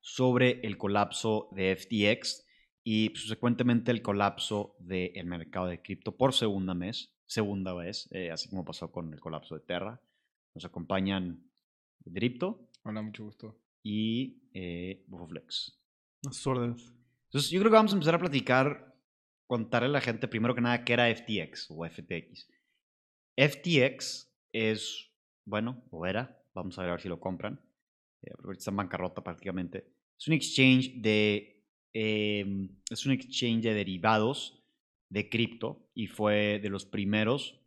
sobre 0.00 0.60
el 0.62 0.78
colapso 0.78 1.48
de 1.52 1.76
FTX 1.76 2.46
y 2.82 3.12
subsecuentemente 3.14 3.90
el 3.90 4.02
colapso 4.02 4.76
del 4.78 5.26
mercado 5.26 5.66
de 5.66 5.82
cripto 5.82 6.16
por 6.16 6.32
segunda 6.32 6.74
mes, 6.74 7.14
segunda 7.26 7.74
vez, 7.74 8.08
eh, 8.12 8.30
así 8.30 8.48
como 8.48 8.64
pasó 8.64 8.90
con 8.90 9.12
el 9.12 9.20
colapso 9.20 9.54
de 9.54 9.60
Terra. 9.60 10.00
Nos 10.54 10.64
acompañan 10.64 11.50
Dripto. 12.00 12.68
Hola, 12.82 13.02
mucho 13.02 13.24
gusto. 13.24 13.60
Y 13.82 14.42
eh, 14.52 15.04
Bufoflex. 15.06 15.78
sus 16.22 16.46
órdenes. 16.46 16.92
Entonces, 17.26 17.50
yo 17.50 17.60
creo 17.60 17.70
que 17.70 17.76
vamos 17.76 17.92
a 17.92 17.96
empezar 17.96 18.14
a 18.14 18.18
platicar, 18.18 18.96
contarle 19.46 19.88
a 19.88 19.92
la 19.92 20.00
gente 20.00 20.26
primero 20.26 20.54
que 20.54 20.60
nada 20.60 20.84
qué 20.84 20.94
era 20.94 21.14
FTX 21.14 21.70
o 21.70 21.86
FTX. 21.88 22.48
FTX 23.36 24.34
es, 24.52 25.12
bueno, 25.44 25.84
o 25.90 26.06
era, 26.06 26.42
vamos 26.54 26.78
a 26.78 26.82
ver 26.82 27.00
si 27.00 27.08
lo 27.08 27.20
compran, 27.20 27.60
eh, 28.22 28.32
está 28.52 28.70
en 28.70 28.76
bancarrota 28.76 29.22
prácticamente. 29.22 29.86
Es 30.18 30.28
un 30.28 30.34
exchange 30.34 30.94
de, 30.96 31.64
em, 31.92 32.68
es 32.90 33.06
un 33.06 33.12
exchange 33.12 33.62
de 33.62 33.74
derivados 33.74 34.62
de 35.08 35.28
cripto 35.28 35.90
y 35.94 36.06
fue 36.06 36.60
de 36.60 36.68
los 36.68 36.84
primeros 36.84 37.60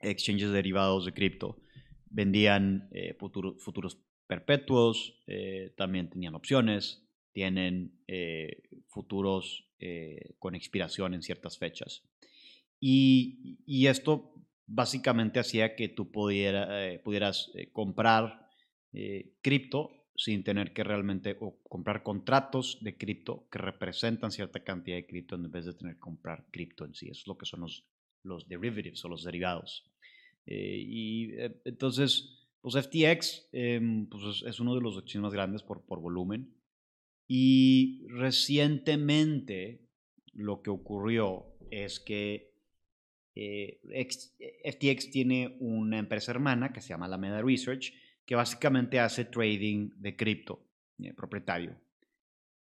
exchanges 0.00 0.48
de 0.48 0.54
derivados 0.54 1.04
de 1.04 1.12
cripto. 1.12 1.60
Vendían 2.06 2.88
eh, 2.92 3.16
futuros 3.18 3.98
perpetuos, 4.26 5.22
eh, 5.26 5.74
también 5.76 6.08
tenían 6.08 6.34
opciones, 6.34 7.06
tienen 7.32 7.98
futuros 8.88 9.66
con 10.38 10.54
expiración 10.54 11.14
en 11.14 11.22
ciertas 11.22 11.56
fechas. 11.58 12.02
Y, 12.78 13.58
y 13.64 13.86
esto 13.86 14.34
básicamente 14.66 15.40
hacía 15.40 15.74
que 15.74 15.88
tú 15.88 16.12
pudiera, 16.12 17.00
pudieras 17.02 17.50
comprar 17.72 18.41
eh, 18.92 19.32
cripto 19.40 19.90
sin 20.14 20.44
tener 20.44 20.72
que 20.72 20.84
realmente 20.84 21.36
comprar 21.68 22.02
contratos 22.02 22.78
de 22.82 22.96
cripto 22.96 23.48
que 23.50 23.58
representan 23.58 24.30
cierta 24.30 24.62
cantidad 24.62 24.96
de 24.96 25.06
cripto 25.06 25.34
en 25.34 25.50
vez 25.50 25.64
de 25.64 25.72
tener 25.72 25.94
que 25.94 26.00
comprar 26.00 26.46
cripto 26.50 26.84
en 26.84 26.94
sí. 26.94 27.06
Eso 27.08 27.20
es 27.22 27.26
lo 27.26 27.38
que 27.38 27.46
son 27.46 27.60
los, 27.60 27.86
los 28.22 28.46
derivatives 28.46 29.04
o 29.04 29.08
los 29.08 29.24
derivados. 29.24 29.90
Eh, 30.46 30.84
y 30.86 31.32
eh, 31.32 31.60
entonces, 31.64 32.46
pues 32.60 32.74
FTX 32.74 33.48
em, 33.52 34.06
pues 34.06 34.42
es, 34.46 34.60
uno 34.60 34.74
de 34.74 34.82
los 34.82 34.94
exchanges 34.94 35.22
más 35.22 35.32
grandes 35.32 35.62
por, 35.62 35.84
por 35.86 36.00
volumen. 36.00 36.54
Y 37.26 38.06
recientemente 38.08 39.88
lo 40.34 40.62
que 40.62 40.70
ocurrió 40.70 41.46
es 41.70 42.00
que 42.00 42.52
FTX 43.34 45.10
tiene 45.10 45.56
una 45.60 45.98
empresa 45.98 46.32
hermana 46.32 46.72
que 46.72 46.82
se 46.82 46.90
llama 46.90 47.06
Alameda 47.06 47.40
Research, 47.40 47.94
que 48.26 48.34
básicamente 48.34 49.00
hace 49.00 49.24
trading 49.24 49.90
de 49.96 50.16
cripto 50.16 50.68
eh, 50.98 51.12
propietario. 51.14 51.80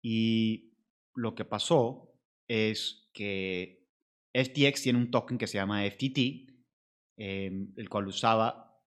Y 0.01 0.73
lo 1.15 1.33
que 1.35 1.45
pasó 1.45 2.13
es 2.47 3.09
que 3.13 3.87
FTX 4.33 4.83
tiene 4.83 4.99
un 4.99 5.11
token 5.11 5.37
que 5.37 5.47
se 5.47 5.57
llama 5.57 5.85
FTT, 5.85 6.47
em, 7.17 7.73
el 7.77 7.89
cual 7.89 8.07
usaba, 8.07 8.81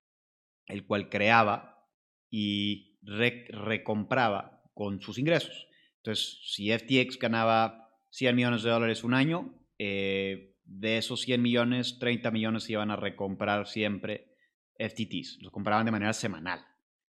el 0.66 0.86
cual 0.86 1.08
creaba 1.08 1.88
y 2.30 2.98
recompraba 3.00 4.62
con 4.74 5.00
sus 5.00 5.18
ingresos. 5.18 5.66
Entonces, 5.96 6.40
si 6.44 6.70
FTX 6.70 7.18
ganaba 7.18 7.90
100 8.10 8.36
millones 8.36 8.62
de 8.62 8.70
dólares 8.70 9.02
un 9.02 9.14
año, 9.14 9.58
eh, 9.78 10.54
de 10.64 10.98
esos 10.98 11.22
100 11.22 11.40
millones, 11.40 11.98
30 11.98 12.30
millones 12.30 12.64
se 12.64 12.72
iban 12.72 12.90
a 12.90 12.96
recomprar 12.96 13.66
siempre 13.66 14.27
FTTs, 14.78 15.38
los 15.42 15.52
compraban 15.52 15.84
de 15.86 15.92
manera 15.92 16.12
semanal. 16.12 16.64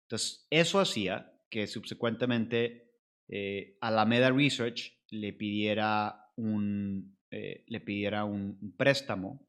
Entonces, 0.03 0.47
eso 0.49 0.79
hacía 0.79 1.33
que 1.49 1.67
subsecuentemente 1.67 2.89
eh, 3.27 3.77
Alameda 3.81 4.31
Research 4.31 4.97
le 5.09 5.33
pidiera 5.33 6.31
un, 6.35 7.17
eh, 7.31 7.63
le 7.67 7.79
pidiera 7.81 8.25
un, 8.25 8.73
préstamo 8.77 9.47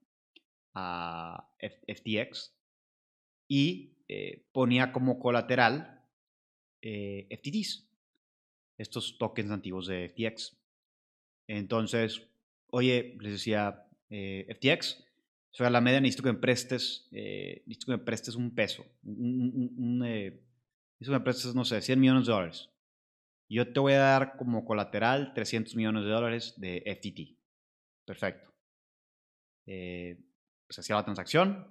a 0.75 1.55
FTX 1.59 2.55
y 3.49 3.97
eh, 4.09 4.47
ponía 4.53 4.93
como 4.93 5.19
colateral 5.19 5.99
FTTs, 6.83 7.91
estos 8.79 9.19
tokens 9.19 9.51
antiguos 9.51 9.87
de 9.87 10.09
FTX. 10.09 10.57
Entonces, 11.47 12.27
oye, 12.69 13.17
les 13.21 13.33
decía 13.33 13.87
FTX, 14.09 15.05
soy 15.53 15.67
Alameda, 15.67 16.01
necesito 16.01 16.23
que 16.23 16.33
me 16.33 16.39
prestes, 16.39 17.09
eh, 17.13 17.63
necesito 17.67 17.87
que 17.87 17.99
me 17.99 18.05
prestes 18.05 18.37
un 18.37 18.55
peso, 18.55 18.85
un, 19.03 20.03
eh, 20.05 20.41
necesito 20.99 21.13
que 21.13 21.19
me 21.19 21.25
prestes, 21.25 21.55
no 21.55 21.65
sé, 21.65 21.83
100 21.83 21.99
millones 21.99 22.27
de 22.27 22.33
dólares. 22.33 22.71
Yo 23.49 23.73
te 23.73 23.81
voy 23.81 23.95
a 23.95 23.99
dar 23.99 24.37
como 24.37 24.65
colateral 24.65 25.35
300 25.35 25.75
millones 25.75 26.05
de 26.05 26.11
dólares 26.11 26.55
de 26.57 26.83
FTT. 26.87 27.37
Perfecto. 28.05 28.55
Eh, 29.67 30.21
se 30.69 30.81
hacía 30.81 30.95
la 30.95 31.05
transacción, 31.05 31.67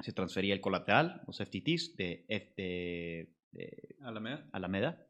se 0.00 0.12
transfería 0.12 0.54
el 0.54 0.60
colateral, 0.60 1.22
los 1.26 1.38
FTTs 1.38 1.96
de, 1.96 2.26
de, 2.56 3.96
Alameda. 4.00 4.48
Alameda. 4.52 5.06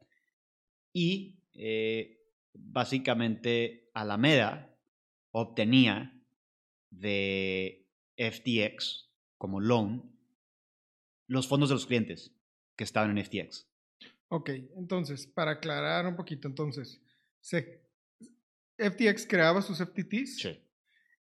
Y 0.93 1.39
básicamente 2.53 3.89
Alameda 3.95 4.77
obtenía 5.31 6.12
de 6.99 7.87
FTX 8.17 9.09
como 9.37 9.59
loan 9.59 10.03
los 11.27 11.47
fondos 11.47 11.69
de 11.69 11.75
los 11.75 11.85
clientes 11.85 12.35
que 12.75 12.83
estaban 12.83 13.17
en 13.17 13.23
FTX. 13.23 13.67
Ok, 14.29 14.49
entonces, 14.77 15.27
para 15.27 15.51
aclarar 15.51 16.07
un 16.07 16.15
poquito, 16.15 16.47
entonces, 16.47 17.01
FTX 18.77 19.27
creaba 19.27 19.61
sus 19.61 19.77
FTTs. 19.79 20.37
Sí. 20.37 20.59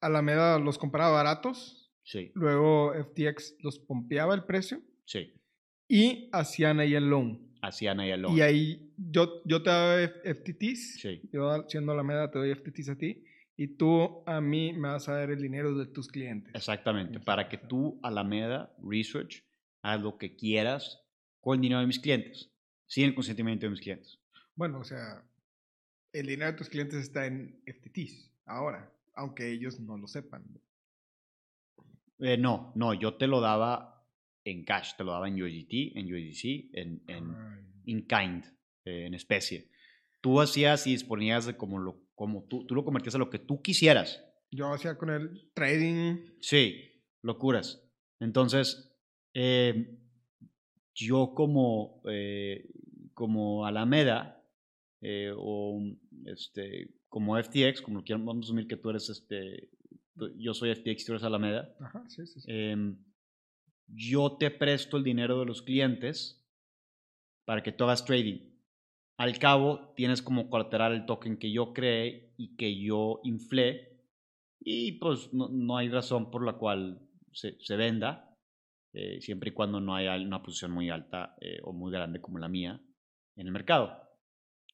Alameda 0.02 0.60
los 0.60 0.78
compraba 0.78 1.12
baratos. 1.12 1.92
Sí. 2.04 2.32
Luego 2.34 2.94
FTX 2.94 3.56
los 3.60 3.80
pompeaba 3.80 4.34
el 4.34 4.46
precio. 4.46 4.82
Sí. 5.06 5.34
Y 5.88 6.30
hacían 6.32 6.80
ahí 6.80 6.96
el 6.96 7.10
loan. 7.10 7.40
Hacían 7.62 8.00
ahí 8.00 8.12
el 8.12 8.22
loan. 8.22 8.36
Y 8.36 8.42
ahí 8.42 8.94
yo, 8.98 9.44
yo 9.46 9.62
te 9.62 9.70
daba 9.70 10.08
FTTs. 10.08 11.00
Sí. 11.00 11.22
Yo 11.32 11.66
siendo 11.68 11.92
Alameda 11.92 12.32
te 12.32 12.40
doy 12.40 12.54
FTTs 12.56 12.90
a 12.90 12.98
ti 12.98 13.24
y 13.58 13.76
tú 13.76 14.24
a 14.28 14.40
mí 14.40 14.72
me 14.72 14.90
vas 14.90 15.10
a 15.10 15.14
dar 15.14 15.32
el 15.32 15.42
dinero 15.42 15.76
de 15.76 15.88
tus 15.88 16.08
clientes. 16.08 16.54
Exactamente, 16.54 17.20
para 17.20 17.50
que 17.50 17.58
tú, 17.58 18.00
Alameda 18.04 18.72
Research, 18.82 19.44
hagas 19.82 20.04
lo 20.04 20.18
que 20.18 20.36
quieras 20.36 21.04
con 21.42 21.56
el 21.56 21.62
dinero 21.62 21.82
de 21.82 21.88
mis 21.88 22.00
clientes, 22.00 22.52
sin 22.86 23.06
el 23.06 23.16
consentimiento 23.16 23.66
de 23.66 23.72
mis 23.72 23.82
clientes. 23.82 24.20
Bueno, 24.56 24.80
o 24.80 24.84
sea, 24.84 25.24
el 26.14 26.28
dinero 26.28 26.52
de 26.52 26.58
tus 26.58 26.70
clientes 26.70 27.00
está 27.00 27.26
en 27.26 27.60
FTTs 27.66 28.32
ahora, 28.46 28.94
aunque 29.16 29.52
ellos 29.52 29.80
no 29.80 29.98
lo 29.98 30.08
sepan. 30.08 30.46
Eh, 32.20 32.38
no, 32.38 32.72
no, 32.76 32.94
yo 32.94 33.16
te 33.16 33.26
lo 33.26 33.42
daba 33.42 34.08
en 34.44 34.64
cash, 34.66 34.96
te 34.98 35.04
lo 35.04 35.14
daba 35.14 35.28
en 35.28 35.42
USDT, 35.42 35.98
en 35.98 36.14
USDC, 36.14 36.70
en, 36.74 37.04
en 37.08 37.36
in 37.86 38.08
kind, 38.08 38.46
eh, 38.86 39.06
en 39.08 39.16
especie. 39.16 39.72
Tú 40.22 40.42
hacías 40.42 40.86
y 40.86 40.92
disponías 40.92 41.46
de 41.46 41.58
como 41.58 41.80
lo 41.80 42.07
como 42.18 42.46
tú, 42.46 42.66
tú 42.66 42.74
lo 42.74 42.84
convertías 42.84 43.14
a 43.14 43.20
lo 43.20 43.30
que 43.30 43.38
tú 43.38 43.62
quisieras. 43.62 44.26
Yo 44.50 44.74
hacía 44.74 44.98
con 44.98 45.12
el 45.12 45.52
trading. 45.54 46.18
Sí, 46.42 46.82
locuras. 47.22 47.88
Entonces, 48.20 48.92
eh, 49.36 50.00
yo 50.96 51.36
como, 51.36 52.02
eh, 52.10 52.72
como 53.14 53.68
Alameda 53.68 54.44
eh, 55.00 55.32
o 55.38 55.80
este, 56.26 56.90
como 57.08 57.38
FTX, 57.38 57.84
como 57.84 58.02
vamos 58.10 58.38
a 58.38 58.48
asumir 58.48 58.68
que 58.68 58.78
tú 58.78 58.90
eres 58.90 59.10
este, 59.10 59.70
yo 60.40 60.56
soy 60.56 60.74
FTX 60.74 61.04
y 61.04 61.06
tú 61.06 61.12
eres 61.12 61.24
Alameda. 61.24 61.72
Ajá, 61.80 62.04
sí, 62.10 62.26
sí, 62.26 62.40
em, 62.48 62.98
yo 63.86 64.38
te 64.38 64.50
presto 64.50 64.98
el 64.98 65.04
dinero 65.04 65.40
de 65.40 65.46
los 65.46 65.62
clientes 65.62 66.44
para 67.46 67.62
que 67.62 67.72
tú 67.72 67.84
hagas 67.84 68.04
trading 68.06 68.57
al 69.18 69.40
cabo 69.40 69.94
tienes 69.96 70.22
como 70.22 70.50
colateral 70.50 70.94
el 70.94 71.06
token 71.06 71.38
que 71.38 71.52
yo 71.52 71.74
creé 71.74 72.34
y 72.38 72.56
que 72.56 72.80
yo 72.80 73.20
inflé 73.24 73.98
y 74.60 74.94
pues 74.94 75.34
no, 75.34 75.78
hay 75.78 75.90
razón 75.90 76.30
por 76.30 76.46
la 76.46 76.54
cual 76.54 77.02
se, 77.32 77.76
venda, 77.76 78.36
eh, 78.94 79.22
siempre 79.22 79.50
y 79.50 79.54
cuando 79.54 79.80
no 79.80 79.96
haya 79.96 80.16
una 80.16 80.42
posición 80.42 80.72
muy 80.72 80.90
alta 80.90 81.36
eh, 81.42 81.60
o 81.64 81.74
muy 81.74 81.92
grande 81.92 82.22
como 82.22 82.40
la 82.40 82.48
mía 82.48 82.82
en 83.36 83.48
el 83.48 83.54
mercado. 83.54 84.04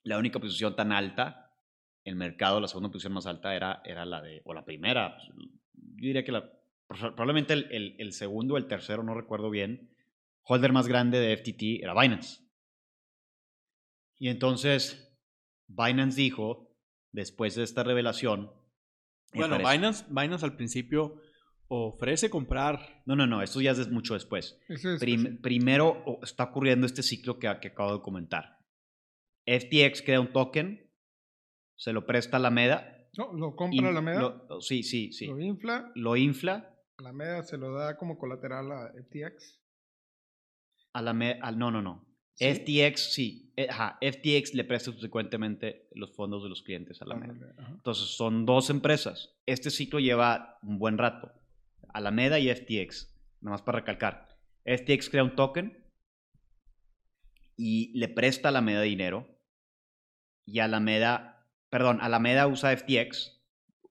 la 0.03 0.17
única 0.17 0.39
posición 0.39 0.75
tan 0.75 0.91
alta, 0.91 1.51
el 2.03 2.15
mercado, 2.15 2.59
la 2.59 2.67
segunda 2.67 2.89
posición 2.89 3.13
más 3.13 3.25
alta 3.25 3.55
era, 3.55 3.81
era 3.85 4.05
la 4.05 4.21
de, 4.21 4.41
o 4.43 4.53
la 4.53 4.65
primera, 4.65 5.15
pues, 5.15 5.29
yo 5.73 6.07
diría 6.07 6.25
que 6.25 6.33
la, 6.33 6.51
probablemente 6.87 7.53
el, 7.53 7.67
el, 7.71 7.95
el 7.97 8.11
segundo 8.11 8.55
o 8.55 8.57
el 8.57 8.67
tercero, 8.67 9.03
no 9.03 9.13
recuerdo 9.13 9.49
bien, 9.49 9.95
holder 10.43 10.73
más 10.73 10.87
grande 10.87 11.19
de 11.19 11.37
FTT 11.37 11.83
era 11.83 11.93
Binance. 11.93 12.42
Y 14.23 14.29
entonces 14.29 15.13
Binance 15.67 16.15
dijo, 16.15 16.73
después 17.11 17.55
de 17.55 17.63
esta 17.63 17.83
revelación... 17.83 18.53
Bueno, 19.33 19.57
Binance, 19.57 20.05
Binance 20.07 20.45
al 20.45 20.55
principio 20.55 21.19
ofrece 21.67 22.29
comprar. 22.29 23.03
No, 23.05 23.17
no, 23.17 23.27
no, 23.27 23.41
esto 23.41 23.59
ya 23.59 23.71
es 23.71 23.89
mucho 23.89 24.13
después. 24.13 24.57
primero 25.41 26.21
está 26.23 26.45
ocurriendo 26.45 26.85
este 26.85 27.03
ciclo 27.03 27.37
que, 27.37 27.53
que, 27.59 27.67
acabo 27.67 27.97
de 27.97 28.01
comentar. 28.01 28.59
FTX 29.45 30.03
crea 30.03 30.21
un 30.21 30.31
token, 30.31 30.89
se 31.75 31.91
lo 31.91 32.05
presta 32.05 32.37
a 32.37 32.39
la 32.39 32.49
MEDA. 32.49 33.09
No, 33.17 33.33
lo 33.33 33.57
compra 33.57 33.91
la 33.91 34.01
MEDA. 34.01 34.41
sí, 34.61 34.83
sí, 34.83 35.11
sí. 35.11 35.27
Lo 35.27 35.41
infla. 35.41 35.91
Lo 35.95 36.15
infla. 36.15 36.73
La 36.97 37.11
MEDA 37.11 37.43
se 37.43 37.57
lo 37.57 37.73
da 37.73 37.97
como 37.97 38.17
colateral 38.17 38.71
a 38.71 38.93
FTX. 39.03 39.61
A 40.93 41.01
la 41.01 41.11
MEDA, 41.11 41.51
no, 41.51 41.71
no, 41.71 42.12
FTX, 42.39 43.13
sí. 43.13 43.53
Eh, 43.55 43.67
ajá, 43.69 43.99
FTX 44.01 44.55
le 44.55 44.63
presta 44.63 44.91
subsecuentemente 44.91 45.87
los 45.93 46.11
fondos 46.11 46.43
de 46.43 46.49
los 46.49 46.63
clientes 46.63 47.01
a 47.01 47.05
la 47.05 47.15
MEDA. 47.15 47.53
Entonces, 47.69 48.07
son 48.15 48.45
dos 48.45 48.69
empresas. 48.69 49.35
Este 49.45 49.69
ciclo 49.69 49.99
lleva 49.99 50.57
un 50.63 50.79
buen 50.79 50.97
rato. 50.97 51.31
Alameda 51.89 52.39
y 52.39 52.49
FTX. 52.49 53.13
Nada 53.41 53.53
más 53.53 53.61
para 53.61 53.79
recalcar. 53.79 54.29
FTX 54.65 55.09
crea 55.09 55.23
un 55.23 55.35
token 55.35 55.85
y 57.55 57.97
le 57.97 58.07
presta 58.07 58.47
a 58.47 58.49
Alameda 58.49 58.81
dinero. 58.81 59.27
Y 60.45 60.59
Alameda, 60.59 61.47
perdón, 61.69 61.99
Alameda 62.01 62.47
usa 62.47 62.75
FTX, 62.75 63.41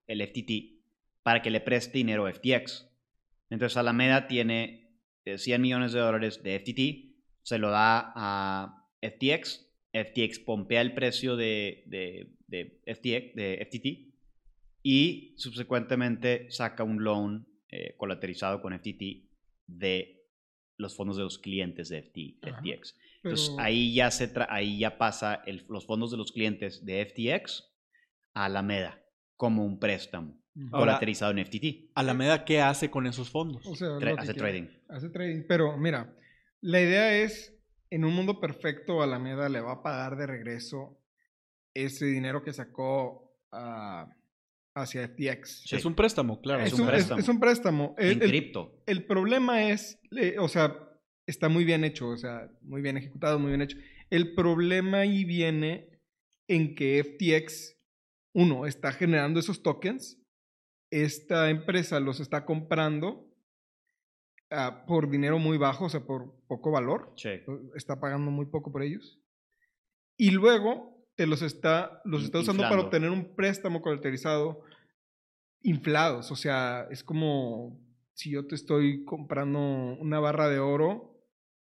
el 0.06 0.26
FTT, 0.26 0.84
para 1.22 1.40
que 1.40 1.50
le 1.50 1.60
preste 1.60 1.98
dinero 1.98 2.26
a 2.26 2.32
FTX. 2.32 2.90
Entonces 3.48 3.76
Alameda 3.76 4.26
tiene 4.26 4.98
100 5.24 5.54
eh, 5.54 5.58
millones 5.58 5.92
de 5.92 6.00
dólares 6.00 6.42
de 6.42 6.58
FTT 6.58 7.11
se 7.42 7.58
lo 7.58 7.70
da 7.70 8.12
a 8.14 8.88
FTX. 9.00 9.68
FTX 9.92 10.38
pompea 10.40 10.80
el 10.80 10.94
precio 10.94 11.36
de, 11.36 11.84
de, 11.86 12.80
FTX, 12.86 13.34
de 13.34 13.68
FTT 13.70 14.12
y 14.82 15.34
subsecuentemente 15.36 16.50
saca 16.50 16.82
un 16.82 17.04
loan 17.04 17.46
eh, 17.68 17.94
colateralizado 17.96 18.62
con 18.62 18.78
FTT 18.78 19.28
de 19.66 20.22
los 20.78 20.96
fondos 20.96 21.16
de 21.16 21.24
los 21.24 21.38
clientes 21.38 21.88
de 21.90 22.02
FTX. 22.02 22.96
Entonces 23.22 23.54
ahí 23.58 23.94
ya, 23.94 24.10
se 24.10 24.32
ahí 24.48 24.78
ya 24.78 24.98
pasa 24.98 25.42
los 25.68 25.86
fondos 25.86 26.10
de 26.10 26.16
los 26.16 26.32
clientes 26.32 26.84
de 26.84 27.04
FTX 27.04 27.70
a 28.34 28.46
Alameda 28.46 29.00
como 29.36 29.64
un 29.64 29.78
préstamo 29.78 30.42
colateralizado 30.70 31.32
en 31.32 31.44
FTT. 31.44 31.90
¿Alameda 31.94 32.44
qué 32.44 32.60
hace 32.60 32.90
con 32.90 33.06
esos 33.06 33.30
fondos? 33.30 33.66
hace 34.18 34.34
trading. 34.34 34.68
Hace 34.88 35.08
trading, 35.08 35.44
pero 35.46 35.76
mira, 35.76 36.14
la 36.62 36.80
idea 36.80 37.22
es, 37.22 37.54
en 37.90 38.04
un 38.04 38.14
mundo 38.14 38.40
perfecto, 38.40 39.02
Alameda 39.02 39.48
le 39.48 39.60
va 39.60 39.72
a 39.72 39.82
pagar 39.82 40.16
de 40.16 40.26
regreso 40.26 40.98
ese 41.74 42.06
dinero 42.06 42.42
que 42.42 42.52
sacó 42.52 43.36
ah, 43.50 44.08
hacia 44.74 45.08
FTX. 45.08 45.72
Es 45.72 45.84
un 45.84 45.94
préstamo, 45.94 46.40
claro. 46.40 46.62
Es, 46.62 46.72
un, 46.72 46.86
préstamo. 46.86 47.20
Es, 47.20 47.28
un 47.28 47.40
préstamo. 47.40 47.94
en 47.98 48.18
cripto. 48.20 48.82
El, 48.86 49.04
problema 49.04 49.70
es, 49.70 50.00
o 50.38 50.48
sea, 50.48 50.76
está 51.26 51.48
muy 51.48 51.64
bien 51.64 51.84
hecho, 51.84 52.08
o 52.08 52.16
sea, 52.16 52.50
muy 52.62 52.80
bien 52.80 52.96
ejecutado, 52.96 53.38
muy 53.38 53.50
bien 53.50 53.62
hecho. 53.62 53.78
El 54.10 54.34
problema 54.34 54.98
ahí 54.98 55.24
viene 55.24 55.88
en 56.48 56.74
que 56.74 57.02
FTX, 57.02 57.76
uno, 58.34 58.66
está 58.66 58.92
generando 58.92 59.40
esos 59.40 59.62
tokens, 59.62 60.18
esta 60.90 61.50
empresa 61.50 61.98
los 61.98 62.20
está 62.20 62.44
comprando 62.44 63.31
Ah, 64.54 64.84
por 64.86 65.08
dinero 65.08 65.38
muy 65.38 65.56
bajo, 65.56 65.86
o 65.86 65.88
sea, 65.88 66.00
por 66.00 66.32
poco 66.46 66.70
valor. 66.70 67.12
Está 67.74 67.98
pagando 67.98 68.30
muy 68.30 68.46
poco 68.46 68.70
por 68.70 68.82
ellos. 68.82 69.18
Y 70.16 70.30
luego 70.30 71.06
te 71.16 71.26
los 71.26 71.42
está, 71.42 72.02
los 72.04 72.24
está 72.24 72.40
usando 72.40 72.62
para 72.64 72.82
obtener 72.82 73.10
un 73.10 73.34
préstamo 73.34 73.80
colateralizado 73.80 74.62
inflados. 75.62 76.30
O 76.30 76.36
sea, 76.36 76.86
es 76.90 77.02
como 77.02 77.80
si 78.12 78.30
yo 78.30 78.46
te 78.46 78.54
estoy 78.54 79.04
comprando 79.04 79.58
una 79.58 80.20
barra 80.20 80.48
de 80.48 80.58
oro. 80.58 81.18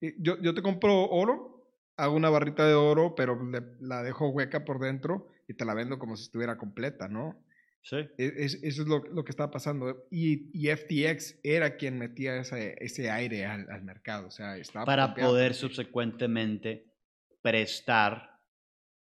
Eh, 0.01 0.16
yo, 0.19 0.39
yo 0.42 0.54
te 0.54 0.63
compro 0.63 1.07
oro, 1.10 1.72
hago 1.98 2.16
una 2.16 2.30
barrita 2.30 2.68
de 2.68 2.74
oro, 2.74 3.13
pero 3.16 3.39
la 3.80 4.01
dejo 4.01 4.30
hueca 4.30 4.66
por 4.66 4.80
dentro 4.80 5.28
y 5.48 5.54
te 5.54 5.66
la 5.66 5.74
vendo 5.74 6.00
como 6.00 6.16
si 6.16 6.24
estuviera 6.24 6.57
completa, 6.57 7.07
¿no? 7.07 7.44
Sí. 7.83 7.98
E, 8.18 8.33
eso 8.45 8.57
es 8.63 8.88
lo, 8.88 9.01
que 9.01 9.31
estaba 9.31 9.51
pasando. 9.51 10.07
Y, 10.12 10.50
y, 10.54 10.69
FTX 10.69 11.39
era 11.44 11.78
quien 11.78 11.98
metía 11.98 12.38
ese, 12.38 12.75
ese 12.80 13.10
aire 13.10 13.45
al, 13.45 13.83
mercado. 13.83 14.28
O 14.28 14.31
sea, 14.31 14.57
estaba 14.57 14.86
para 14.86 15.16
poder 15.16 15.54
subsecuentemente 15.54 16.94
prestar, 17.42 18.39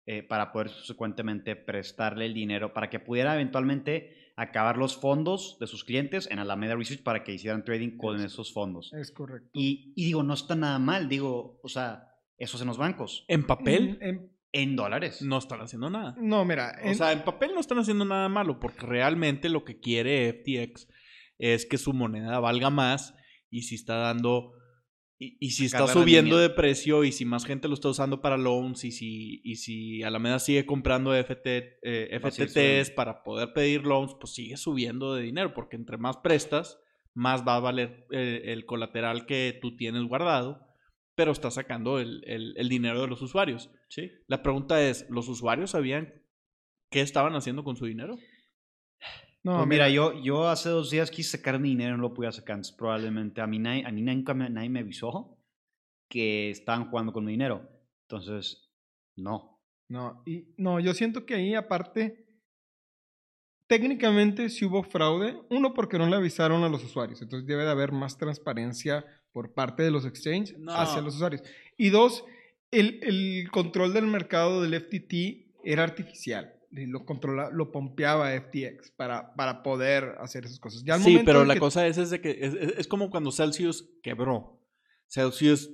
eh, 0.07 0.23
para 0.23 0.53
poder 0.53 0.69
subsecuentemente 0.69 1.57
prestarle 1.57 2.27
el 2.27 2.35
dinero, 2.35 2.73
para 2.73 2.89
que 2.89 3.01
pudiera 3.01 3.35
eventualmente 3.35 4.33
acabar 4.37 4.77
los 4.77 4.97
fondos 4.97 5.57
de 5.59 5.67
sus 5.67 5.83
clientes 5.83 6.31
en 6.31 6.39
Alameda 6.39 6.77
Research 6.77 7.03
para 7.03 7.25
que 7.25 7.33
hicieran 7.33 7.65
trading 7.65 7.97
con 7.97 8.21
esos 8.21 8.53
fondos. 8.53 8.93
Es 8.93 9.11
correcto. 9.11 9.51
Y, 9.53 9.93
y, 9.97 10.05
digo, 10.05 10.23
no 10.23 10.35
está 10.35 10.55
nada 10.55 10.79
mal, 10.79 11.09
digo, 11.09 11.59
o 11.63 11.69
sea, 11.69 12.15
eso 12.37 12.61
en 12.61 12.69
los 12.69 12.79
bancos. 12.79 13.25
En 13.27 13.45
papel. 13.45 13.99
en, 14.01 14.09
en 14.09 14.38
dólares. 14.53 15.23
No 15.23 15.39
están 15.39 15.61
haciendo 15.61 15.91
nada. 15.91 16.15
No, 16.19 16.45
mira. 16.45 16.79
O 16.85 16.95
sea, 16.95 17.13
en 17.13 17.25
papel 17.25 17.53
no 17.55 17.61
están 17.61 17.79
haciendo 17.79 18.05
nada 18.05 18.29
malo, 18.29 18.59
porque 18.61 18.87
realmente 18.87 19.49
lo 19.49 19.65
que 19.65 19.81
quiere 19.81 20.33
FTX 20.33 20.89
es 21.39 21.67
que 21.67 21.79
su 21.79 21.93
moneda 21.93 22.41
valga 22.41 22.71
más 22.71 23.15
y 23.51 23.63
si 23.63 23.75
está 23.75 23.97
dando. 23.97 24.53
Y, 25.21 25.51
si 25.51 25.65
está 25.65 25.89
subiendo 25.89 26.39
de 26.39 26.49
precio 26.49 27.03
y 27.03 27.11
si 27.11 27.25
más 27.25 27.45
gente 27.45 27.67
lo 27.67 27.75
está 27.75 27.89
usando 27.89 28.21
para 28.21 28.37
loans 28.37 28.85
y 28.85 28.93
si, 28.93 29.41
y 29.43 29.57
si 29.57 30.05
Alameda 30.05 30.39
sigue 30.39 30.65
comprando 30.65 31.13
FT, 31.13 31.81
eh, 31.83 32.21
FTTs 32.21 32.93
para 32.93 33.25
poder 33.25 33.53
pedir 33.53 33.83
loans, 33.83 34.15
pues 34.21 34.35
sigue 34.35 34.57
subiendo 34.57 35.15
de 35.15 35.25
dinero, 35.25 35.55
porque 35.55 35.75
entre 35.75 35.99
más 35.99 36.19
prestas, 36.19 36.79
más 37.15 37.43
va 37.45 37.57
a 37.57 37.61
valer 37.61 38.07
eh, 38.13 38.43
el 38.45 38.65
colateral 38.65 39.27
que 39.27 39.59
tú 39.61 39.75
tienes 39.75 40.05
guardado 40.05 40.69
pero 41.19 41.33
está 41.33 41.51
sacando 41.51 41.99
el, 41.99 42.23
el, 42.29 42.69
dinero 42.69 43.01
de 43.01 43.09
los 43.09 43.21
usuarios. 43.23 43.73
Sí. 43.89 44.11
La 44.27 44.43
pregunta 44.43 44.83
es, 44.83 45.09
¿los 45.09 45.29
usuarios 45.29 45.71
sabían 45.71 46.13
qué 46.91 47.01
estaban 47.01 47.35
haciendo 47.35 47.65
con 47.65 47.77
su 47.77 47.87
dinero? 47.87 48.17
No, 49.43 49.57
pues 49.57 49.69
mira, 49.69 49.89
yo, 49.89 50.21
yo 50.23 50.49
hace 50.49 50.69
dos 50.69 50.91
días 50.91 51.11
quise 51.11 51.39
sacar 51.39 51.59
mi 51.59 51.71
dinero 51.71 51.95
y 51.95 51.97
no 51.97 52.03
lo 52.03 52.15
pude 52.15 52.31
sacar. 52.33 52.61
probablemente 52.77 53.41
a 53.41 53.47
mí, 53.47 53.59
nadie, 53.59 53.87
a 53.87 53.91
mí 53.91 54.03
nunca 54.03 54.35
me, 54.35 54.51
nadie 54.51 54.69
me 54.69 54.81
avisó 54.81 55.39
que 56.09 56.51
estaban 56.51 56.91
jugando 56.91 57.13
con 57.13 57.25
mi 57.25 57.33
dinero. 57.33 57.69
Entonces, 58.09 58.71
no. 59.17 59.61
No, 59.89 60.23
y, 60.27 60.55
no, 60.59 60.81
yo 60.81 60.93
siento 60.93 61.25
que 61.25 61.35
ahí 61.35 61.55
aparte, 61.55 62.27
técnicamente 63.67 64.51
sí 64.51 64.65
hubo 64.65 64.83
fraude. 64.83 65.41
Uno, 65.51 65.73
porque 65.73 65.99
no 65.99 66.07
le 66.07 66.17
avisaron 66.17 66.63
a 66.65 66.69
los 66.69 66.85
usuarios. 66.85 67.23
Entonces 67.23 67.47
debe 67.47 67.65
de 67.65 67.71
haber 67.71 67.93
más 67.93 68.19
transparencia 68.19 69.05
por 69.33 69.55
parte 69.55 69.83
de 69.83 69.91
los 69.91 70.05
exchanges 70.05 70.57
hacia 70.69 71.01
los 71.01 71.15
usuarios. 71.15 71.43
Y 71.77 71.91
dos, 71.91 72.25
el, 72.71 73.01
el, 73.03 73.51
control 73.51 73.93
del 73.95 74.07
mercado 74.07 74.63
del 74.63 74.81
FTT 74.81 75.65
era 75.65 75.85
artificial. 75.85 76.55
Lo 76.71 77.07
controla, 77.07 77.49
lo 77.51 77.73
pompeaba 77.73 78.31
FTX 78.39 78.91
para, 78.91 79.35
para 79.35 79.63
poder 79.63 80.17
hacer 80.21 80.45
esas 80.45 80.61
cosas. 80.61 80.85
sí, 81.03 81.21
pero 81.25 81.45
la 81.45 81.59
cosa 81.59 81.87
es, 81.87 81.97
es 81.97 82.11
de 82.11 82.21
que 82.21 82.39
es, 82.41 82.55
es, 82.55 82.87
como 82.87 83.11
cuando 83.11 83.33
Celsius 83.33 83.89
quebró. 84.03 84.61
Celsius 85.07 85.71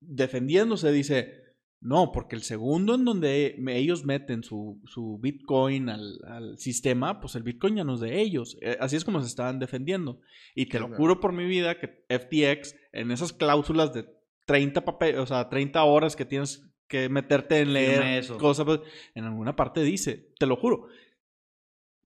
defendiéndose 0.00 0.90
dice, 0.92 1.48
no, 1.80 2.10
porque 2.10 2.36
el 2.36 2.42
segundo 2.42 2.94
en 2.94 3.04
donde 3.04 3.54
ellos 3.68 4.04
meten 4.04 4.42
su, 4.42 4.80
su 4.86 5.18
Bitcoin 5.18 5.90
al, 5.90 6.18
al, 6.26 6.58
sistema, 6.58 7.20
pues 7.20 7.34
el 7.36 7.42
Bitcoin 7.42 7.76
ya 7.76 7.84
no 7.84 7.94
es 7.94 8.00
de 8.00 8.20
ellos. 8.20 8.56
Eh, 8.62 8.76
así 8.80 8.96
es 8.96 9.04
como 9.04 9.20
se 9.20 9.28
estaban 9.28 9.58
defendiendo. 9.58 10.20
Y 10.54 10.66
te 10.66 10.80
lo 10.80 10.88
juro 10.88 11.20
por 11.20 11.32
mi 11.32 11.44
vida 11.44 11.78
que 11.78 12.04
FTX, 12.08 12.74
en 12.92 13.10
esas 13.10 13.32
cláusulas 13.32 13.92
de 13.92 14.06
30 14.48 14.82
papel, 14.82 15.18
o 15.18 15.26
sea, 15.26 15.50
30 15.50 15.84
horas 15.84 16.16
que 16.16 16.24
tienes 16.24 16.66
que 16.88 17.10
meterte 17.10 17.60
en 17.60 17.74
leer 17.74 18.26
cosas, 18.38 18.64
pues, 18.64 18.80
en 19.14 19.24
alguna 19.24 19.54
parte 19.54 19.82
dice, 19.82 20.32
te 20.38 20.46
lo 20.46 20.56
juro. 20.56 20.88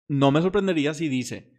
No 0.08 0.32
me 0.32 0.42
sorprendería 0.42 0.92
si 0.92 1.08
dice, 1.08 1.52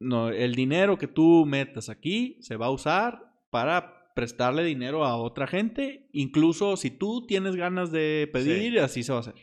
no, 0.00 0.30
el 0.30 0.54
dinero 0.54 0.96
que 0.96 1.08
tú 1.08 1.44
metas 1.44 1.90
aquí 1.90 2.38
se 2.40 2.56
va 2.56 2.66
a 2.66 2.70
usar 2.70 3.34
para 3.50 4.14
prestarle 4.14 4.64
dinero 4.64 5.04
a 5.04 5.16
otra 5.16 5.46
gente, 5.46 6.08
incluso 6.12 6.78
si 6.78 6.90
tú 6.90 7.26
tienes 7.26 7.54
ganas 7.54 7.92
de 7.92 8.30
pedir, 8.32 8.80
así 8.80 9.02
se 9.02 9.12
va 9.12 9.18
a 9.18 9.20
hacer. 9.20 9.34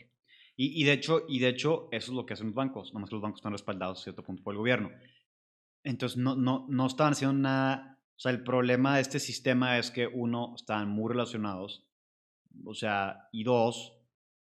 Y, 0.56 0.82
y, 0.82 0.84
de 0.84 0.94
hecho, 0.94 1.22
y 1.28 1.38
de 1.38 1.48
hecho, 1.50 1.88
eso 1.92 2.10
es 2.10 2.16
lo 2.16 2.26
que 2.26 2.34
hacen 2.34 2.46
los 2.46 2.56
bancos, 2.56 2.92
nomás 2.92 3.08
que 3.08 3.14
los 3.14 3.22
bancos 3.22 3.38
están 3.38 3.52
respaldados 3.52 4.00
a 4.00 4.02
cierto 4.02 4.24
punto 4.24 4.42
por 4.42 4.54
el 4.54 4.58
gobierno. 4.58 4.90
Entonces, 5.84 6.18
no, 6.18 6.34
no, 6.34 6.66
no 6.68 6.86
estaban 6.86 7.12
haciendo 7.12 7.38
nada. 7.38 7.93
O 8.16 8.20
sea, 8.20 8.32
el 8.32 8.44
problema 8.44 8.96
de 8.96 9.02
este 9.02 9.18
sistema 9.18 9.78
es 9.78 9.90
que, 9.90 10.06
uno, 10.06 10.54
están 10.56 10.88
muy 10.88 11.10
relacionados. 11.10 11.86
O 12.64 12.74
sea, 12.74 13.28
y 13.32 13.44
dos, 13.44 13.98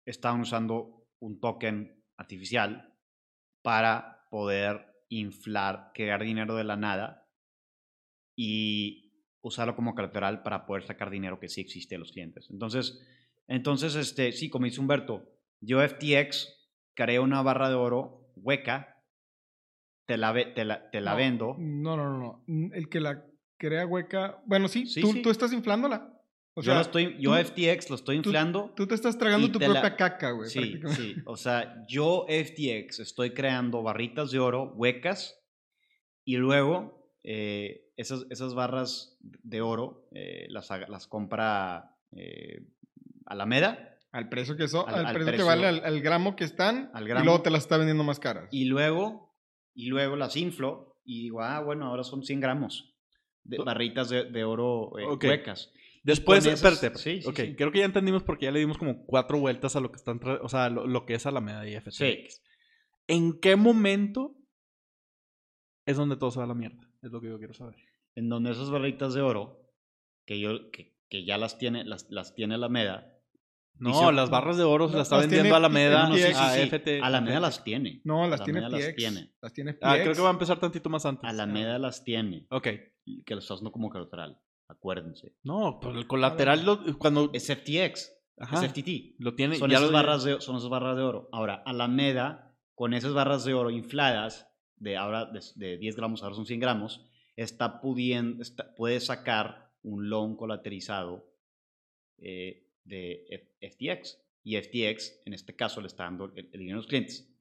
estaban 0.06 0.42
usando 0.42 1.08
un 1.20 1.40
token 1.40 2.04
artificial 2.18 2.96
para 3.62 4.28
poder 4.32 4.88
inflar, 5.10 5.92
crear 5.94 6.24
dinero 6.24 6.56
de 6.56 6.64
la 6.64 6.78
nada 6.78 7.30
y 8.36 9.14
usarlo 9.42 9.76
como 9.76 9.94
colateral 9.94 10.42
para 10.42 10.66
poder 10.66 10.84
sacar 10.84 11.10
dinero 11.10 11.40
que 11.40 11.50
sí 11.50 11.62
existe 11.62 11.96
de 11.96 12.00
los 12.00 12.12
clientes. 12.12 12.50
Entonces, 12.50 13.00
entonces 13.48 13.96
este, 13.96 14.32
sí, 14.32 14.50
como 14.50 14.66
dice 14.66 14.80
Humberto, 14.80 15.30
yo 15.60 15.88
FTX 15.88 16.48
creé 16.96 17.20
una 17.20 17.42
barra 17.42 17.70
de 17.70 17.76
oro 17.76 18.32
hueca, 18.36 19.04
te 20.08 20.18
la, 20.18 20.34
te 20.54 20.66
la, 20.66 20.90
te 20.90 21.02
la 21.02 21.12
No, 21.12 21.18
vendo. 21.18 21.56
No, 21.60 21.98
no, 21.98 22.10
no, 22.10 22.44
no. 22.48 22.74
El 22.74 22.90
que 22.90 23.00
la 23.00 23.26
crea 23.62 23.86
hueca. 23.86 24.42
Bueno, 24.46 24.68
sí, 24.68 24.88
Sí, 24.88 25.02
tú, 25.02 25.12
sí. 25.14 25.22
tú 25.22 25.30
estás 25.30 25.54
inflándola. 25.54 26.18
O 26.54 26.62
yo 26.62 26.74
lo 26.74 26.82
estoy, 26.82 27.16
yo 27.20 27.32
tú- 27.32 27.38
FTX 27.38 27.90
lo 27.92 27.96
estoy 27.96 28.18
inflando. 28.18 28.74
Tú 28.76 28.86
te 28.88 28.96
estás 28.96 29.18
tragando 29.18 29.50
tu 29.52 29.60
la- 29.60 29.68
propia 29.68 29.96
caca, 29.96 30.32
güey. 30.32 30.50
Sí, 30.50 30.82
sí. 30.96 31.16
O 31.26 31.38
sea, 31.38 31.86
yo 31.88 32.26
FTX 32.28 33.00
estoy 33.00 33.34
creando 33.34 33.84
barritas 33.84 34.32
de 34.32 34.40
oro 34.40 34.74
huecas 34.76 35.40
y 36.26 36.38
luego 36.38 37.14
eh, 37.24 37.90
esas, 37.98 38.26
esas 38.32 38.54
barras 38.56 39.18
de 39.22 39.62
oro 39.62 40.08
eh, 40.14 40.48
las, 40.50 40.70
las 40.90 41.08
compra 41.08 41.96
eh, 42.18 42.66
Alameda 43.28 43.98
Al 44.12 44.28
precio 44.28 44.58
que 44.58 44.68
son, 44.68 44.90
Al- 44.90 45.14
precio, 45.14 45.34
que 45.38 45.44
vale, 45.44 45.68
al, 45.68 45.86
al 45.86 46.02
gramo 46.02 46.36
que 46.36 46.44
están, 46.44 46.90
Al 46.94 47.04
y 47.08 47.12
luego 47.14 47.42
te 47.44 47.50
las 47.52 47.62
está 47.64 47.78
vendiendo 47.78 48.04
más 48.04 48.20
caras. 48.20 48.50
y 48.52 48.66
luego, 48.66 49.34
y 49.74 49.86
luego 49.86 50.16
las 50.18 50.36
inflo 50.36 50.98
y 51.06 51.22
digo, 51.24 51.42
ah, 51.42 51.62
bueno, 51.62 51.86
ahora 51.88 52.04
son 52.04 52.24
100 52.24 52.40
gramos 52.42 52.91
de 53.44 53.58
barritas 53.58 54.10
de, 54.10 54.26
de 54.26 54.44
oro 54.44 54.98
eh, 55.00 55.06
huecas. 55.28 55.72
Después, 56.04 56.46
esas- 56.46 56.64
espérate. 56.64 56.98
sí, 56.98 57.22
sí, 57.22 57.28
ok, 57.30 57.36
sí. 57.36 57.56
creo 57.56 57.72
que 57.72 57.80
ya 57.80 57.86
entendimos 57.86 58.24
porque 58.24 58.46
ya 58.46 58.52
le 58.52 58.60
dimos 58.60 58.78
como 58.78 59.06
cuatro 59.06 59.40
vueltas 59.40 59.76
a 59.76 59.80
lo 59.80 59.92
que 59.92 59.98
están, 59.98 60.20
o 60.42 60.50
sea, 60.50 60.70
lo, 60.70 60.88
lo 60.88 61.06
que 61.06 61.14
es 61.16 61.26
Alameda 61.26 61.68
y 61.68 61.76
FTX. 61.80 61.96
Sí. 61.96 62.28
¿En 63.08 63.40
qué 63.40 63.56
momento 63.56 64.36
es 65.86 65.98
donde 65.98 66.16
todo 66.18 66.32
se 66.32 66.40
va 66.40 66.46
a 66.46 66.48
la 66.48 66.54
mierda? 66.56 66.88
Es 67.02 67.12
lo 67.12 67.22
que 67.22 67.28
yo 67.30 67.38
quiero 67.38 67.54
saber. 67.54 67.76
En 68.16 68.30
donde 68.30 68.52
esas 68.52 68.70
barritas 68.72 69.14
de 69.14 69.22
oro, 69.22 69.70
que, 70.26 70.40
yo, 70.40 70.72
que, 70.72 70.96
que 71.10 71.24
ya 71.26 71.38
las 71.38 71.58
tiene, 71.58 71.84
las, 71.84 72.10
las 72.10 72.34
tiene 72.36 72.56
Alameda, 72.56 73.21
No, 73.80 74.12
las 74.12 74.30
barras 74.30 74.58
de 74.58 74.64
oro 74.64 74.88
se 74.88 74.92
No, 74.94 74.98
las 75.00 75.08
está 75.08 75.18
las 75.18 75.26
vendiendo 75.28 75.56
Alameda 75.56 76.04
No, 76.04 76.10
no, 76.10 76.16
sí, 76.16 76.22
sí, 76.22 76.34
a 76.36 76.54
sí. 76.54 76.62
FT. 76.70 77.02
Alameda 77.02 77.40
las 77.40 77.64
tiene. 77.64 78.02
no, 78.04 78.28
las 78.28 78.44
tiene 78.44 78.60
Alameda 78.60 78.78
FTX. 78.78 78.88
las 78.88 78.96
tiene. 79.14 79.32
Las 79.42 79.54
tiene 79.54 79.74
FTX. 79.74 79.84
Ah, 79.86 79.98
creo 80.02 80.14
que 80.14 80.22
va 80.22 80.28
a 80.28 80.34
empezar 80.34 80.60
tantito 80.60 80.90
más 80.90 81.06
antes. 81.06 81.28
Alameda 81.30 81.80
las 81.80 82.04
tiene. 82.04 82.46
Ok. 82.52 82.64
Que 83.26 83.34
lo 83.34 83.40
está 83.40 83.56
haciendo 83.56 83.72
como 83.72 83.90
colateral. 83.90 84.40
Acuérdense. 84.68 85.34
No, 85.44 85.80
pues 85.82 85.96
el 85.96 86.06
colateral 86.08 86.64
lo- 86.64 86.98
cuando... 87.00 87.32
Es 87.34 87.48
FTX. 87.48 88.12
Ajá, 88.38 88.64
Es 88.64 88.72
FTT. 88.72 89.16
lo 89.20 89.34
tiene... 89.36 89.56
Son 89.56 89.70
ya 89.70 89.78
esas, 89.78 89.90
lo- 89.90 89.94
barras 89.98 90.24
de, 90.24 90.40
son 90.42 90.58
esas 90.58 90.70
barras 90.70 90.96
de 90.96 91.02
oro. 91.04 91.28
Ahora, 91.32 91.64
Alameda, 91.66 92.56
con 92.76 92.94
esas 92.94 93.14
barras 93.14 93.44
de 93.46 93.54
oro 93.56 93.70
infladas, 93.72 94.48
de 94.78 94.96
ahora 94.98 95.26
de, 95.26 95.42
de 95.56 95.78
10 95.78 95.96
gramos, 95.96 96.22
ahora 96.24 96.36
son 96.36 96.46
100 96.46 96.60
gramos, 96.60 97.04
está 97.36 97.82
pudiendo, 97.82 98.42
está- 98.44 98.74
puede 98.76 99.00
sacar 99.00 99.72
un 99.84 100.10
loan 100.10 100.36
colateralizado 100.36 101.28
eh, 102.20 102.68
de 102.84 103.50
FTX. 103.62 104.20
Y 104.44 104.58
FTX, 104.58 105.22
en 105.26 105.34
este 105.34 105.56
caso, 105.56 105.82
le 105.82 105.88
está 105.88 106.04
dando 106.06 106.26
el, 106.36 106.46
el 106.52 106.60
dinero 106.60 106.78
a 106.78 106.82
los 106.82 106.88
clientes. 106.88 107.32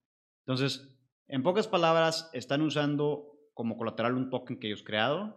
Entonces, 0.40 0.86
en 1.28 1.42
pocas 1.42 1.66
palabras, 1.68 2.28
están 2.34 2.60
usando 2.62 3.26
como 3.54 3.76
colateral 3.76 4.14
un 4.14 4.30
token 4.30 4.58
que 4.58 4.66
ellos 4.66 4.82
crearon, 4.82 5.34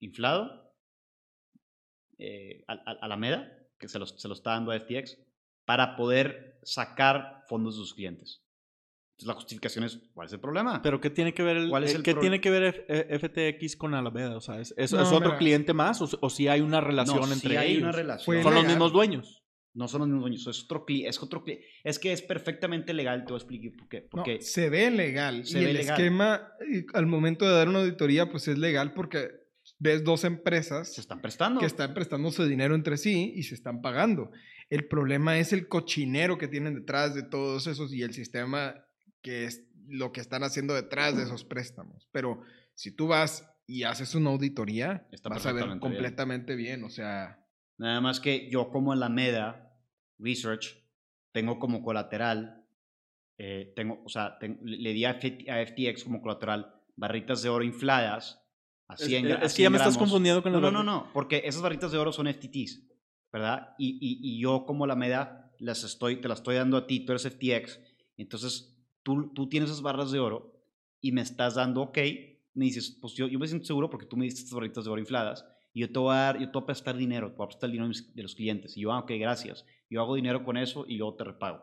inflado, 0.00 0.74
eh, 2.18 2.64
al- 2.66 2.82
al- 2.86 2.98
Alameda, 3.02 3.52
que 3.78 3.88
se 3.88 3.98
los, 3.98 4.10
se 4.20 4.28
lo 4.28 4.34
está 4.34 4.50
dando 4.50 4.70
a 4.72 4.76
FTX, 4.76 5.18
para 5.64 5.96
poder 5.96 6.58
sacar 6.62 7.44
fondos 7.48 7.74
de 7.74 7.80
sus 7.80 7.94
clientes. 7.94 8.42
Entonces, 9.18 9.28
la 9.28 9.34
justificación 9.34 9.84
es, 9.84 9.98
¿cuál 10.12 10.26
es 10.26 10.32
el 10.34 10.40
problema? 10.40 10.82
Pero 10.82 11.00
¿qué 11.00 11.08
tiene 11.08 11.32
que 11.32 11.42
ver 11.42 11.56
el, 11.56 11.70
¿Cuál 11.70 11.84
es 11.84 11.94
eh, 11.94 11.96
el 11.96 12.02
qué 12.02 12.12
tiene 12.14 12.38
que 12.40 12.50
ver 12.50 12.62
F- 12.64 12.84
eh, 12.88 13.18
FTX 13.18 13.76
con 13.76 13.94
Alameda? 13.94 14.36
O 14.36 14.42
sea, 14.42 14.60
¿es, 14.60 14.74
es- 14.76 14.92
No, 14.92 15.00
es 15.00 15.08
otro 15.08 15.28
mira. 15.30 15.38
cliente 15.38 15.72
más 15.72 16.02
o, 16.02 16.08
o 16.20 16.28
si 16.28 16.48
hay 16.48 16.60
una 16.60 16.82
relación 16.82 17.20
no, 17.20 17.26
sí 17.26 17.32
entre 17.32 17.56
hay 17.56 17.70
ellos? 17.72 17.82
una 17.84 17.92
relación. 17.92 18.42
Son 18.42 18.54
los 18.54 18.66
mismos 18.66 18.92
dueños. 18.92 19.42
No 19.72 19.88
son 19.88 20.00
los 20.00 20.08
mismos 20.08 20.22
dueños, 20.22 20.46
es 20.46 20.64
otro 20.64 20.84
cliente. 20.84 21.08
Es, 21.08 21.22
otro 21.22 21.44
cli- 21.44 21.60
es 21.84 21.98
que 21.98 22.12
es 22.12 22.20
perfectamente 22.20 22.92
legal, 22.92 23.20
te 23.24 23.32
voy 23.32 23.36
a 23.36 23.42
explicar 23.42 23.72
por 23.78 23.88
qué. 23.88 24.00
No, 24.02 24.08
Porque 24.10 24.40
se 24.42 24.68
ve 24.68 24.90
legal. 24.90 25.46
Se 25.46 25.60
y 25.60 25.64
ve 25.64 25.70
el 25.70 25.76
legal. 25.78 25.98
esquema, 25.98 26.48
al 26.92 27.06
momento 27.06 27.46
de 27.46 27.52
dar 27.54 27.68
una 27.70 27.78
auditoría, 27.80 28.30
pues 28.30 28.48
es 28.48 28.58
legal 28.58 28.92
porque 28.92 29.28
ves 29.78 30.04
dos 30.04 30.24
empresas 30.24 30.94
se 30.94 31.00
están 31.00 31.20
prestando. 31.22 31.60
que 31.60 31.66
están 31.66 31.92
prestándose 31.94 32.46
dinero 32.46 32.74
entre 32.74 32.96
sí 32.98 33.32
y 33.34 33.42
se 33.44 33.54
están 33.54 33.80
pagando. 33.82 34.30
El 34.70 34.88
problema 34.88 35.38
es 35.38 35.52
el 35.52 35.68
cochinero 35.68 36.38
que 36.38 36.48
tienen 36.48 36.74
detrás 36.74 37.14
de 37.14 37.22
todos 37.22 37.66
esos 37.66 37.92
y 37.94 38.02
el 38.02 38.12
sistema 38.14 38.82
que 39.26 39.44
es 39.44 39.66
lo 39.88 40.12
que 40.12 40.20
están 40.20 40.44
haciendo 40.44 40.72
detrás 40.72 41.16
de 41.16 41.24
esos 41.24 41.42
préstamos. 41.44 42.08
Pero 42.12 42.42
si 42.74 42.92
tú 42.92 43.08
vas 43.08 43.52
y 43.66 43.82
haces 43.82 44.14
una 44.14 44.30
auditoría, 44.30 45.08
Está 45.10 45.28
vas 45.30 45.44
a 45.46 45.52
ver 45.52 45.64
bien. 45.66 45.80
completamente 45.80 46.54
bien. 46.54 46.84
O 46.84 46.90
sea, 46.90 47.44
Nada 47.76 48.00
más 48.00 48.20
que 48.20 48.48
yo 48.48 48.70
como 48.70 48.92
Alameda 48.92 49.76
Research 50.20 50.76
tengo 51.32 51.58
como 51.58 51.82
colateral, 51.82 52.64
eh, 53.38 53.72
tengo, 53.74 54.00
o 54.04 54.08
sea, 54.08 54.38
ten- 54.38 54.60
le 54.62 54.92
di 54.92 55.04
a, 55.04 55.10
FT 55.18 55.50
a 55.50 55.60
FTX 55.60 56.04
como 56.04 56.22
colateral 56.22 56.72
barritas 56.94 57.42
de 57.42 57.48
oro 57.48 57.64
infladas. 57.64 58.40
A 58.88 58.94
Es, 58.94 59.00
100 59.06 59.26
es- 59.26 59.32
a 59.32 59.34
es 59.46 59.54
que 59.54 59.62
ya 59.64 59.68
100 59.68 59.72
me 59.72 59.78
estás 59.78 59.98
confundiendo 59.98 60.40
con 60.42 60.52
No, 60.52 60.60
la 60.60 60.70
no, 60.70 60.84
no, 60.84 60.84
no, 60.84 61.12
porque 61.12 61.42
esas 61.44 61.60
barritas 61.62 61.90
de 61.90 61.98
oro 61.98 62.12
son 62.12 62.28
FTTs, 62.28 62.82
¿verdad? 63.32 63.74
Y, 63.76 63.98
y, 64.00 64.20
y 64.36 64.40
yo 64.40 64.64
como 64.64 64.84
Alameda 64.84 65.52
las 65.58 65.82
estoy, 65.82 66.20
te 66.20 66.28
las 66.28 66.38
estoy 66.38 66.54
dando 66.54 66.76
a 66.76 66.86
ti, 66.86 67.00
tú 67.04 67.10
eres 67.12 67.26
FTX, 67.26 67.80
entonces 68.16 68.72
tú, 69.06 69.32
tú 69.32 69.48
tienes 69.48 69.70
esas 69.70 69.82
barras 69.82 70.10
de 70.10 70.18
oro 70.18 70.52
y 71.00 71.12
me 71.12 71.20
estás 71.20 71.54
dando, 71.54 71.80
ok, 71.82 71.98
me 72.54 72.64
dices, 72.64 72.98
pues 73.00 73.14
yo, 73.14 73.28
yo 73.28 73.38
me 73.38 73.46
siento 73.46 73.64
seguro 73.66 73.88
porque 73.88 74.06
tú 74.06 74.16
me 74.16 74.24
diste 74.24 74.40
estas 74.40 74.54
barritas 74.54 74.84
de 74.84 74.90
oro 74.90 75.00
infladas 75.00 75.46
y 75.72 75.80
yo 75.82 75.92
te 75.92 75.98
voy 76.00 76.12
a 76.12 76.18
dar, 76.18 76.38
yo 76.40 76.46
te 76.46 76.52
voy 76.54 76.62
a 76.64 76.66
prestar 76.66 76.96
dinero, 76.96 77.30
te 77.30 77.36
voy 77.36 77.44
a 77.44 77.48
prestar 77.48 77.68
el 77.68 77.72
dinero 77.74 77.92
de 78.14 78.22
los 78.22 78.34
clientes. 78.34 78.76
Y 78.76 78.80
yo, 78.80 78.92
ah, 78.92 78.98
ok, 78.98 79.12
gracias. 79.20 79.64
Yo 79.88 80.00
hago 80.00 80.16
dinero 80.16 80.42
con 80.42 80.56
eso 80.56 80.84
y 80.88 80.96
luego 80.96 81.14
te 81.14 81.22
repago. 81.24 81.62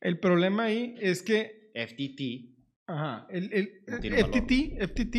el 0.00 0.20
problema 0.20 0.64
ahí 0.64 0.94
es 1.00 1.22
que 1.22 1.72
FTT, 1.74 2.54
Ajá, 2.86 3.26
el, 3.30 3.52
el- 3.52 3.82
No. 3.88 3.96
FTT, 3.98 4.78
FTT 4.86 5.16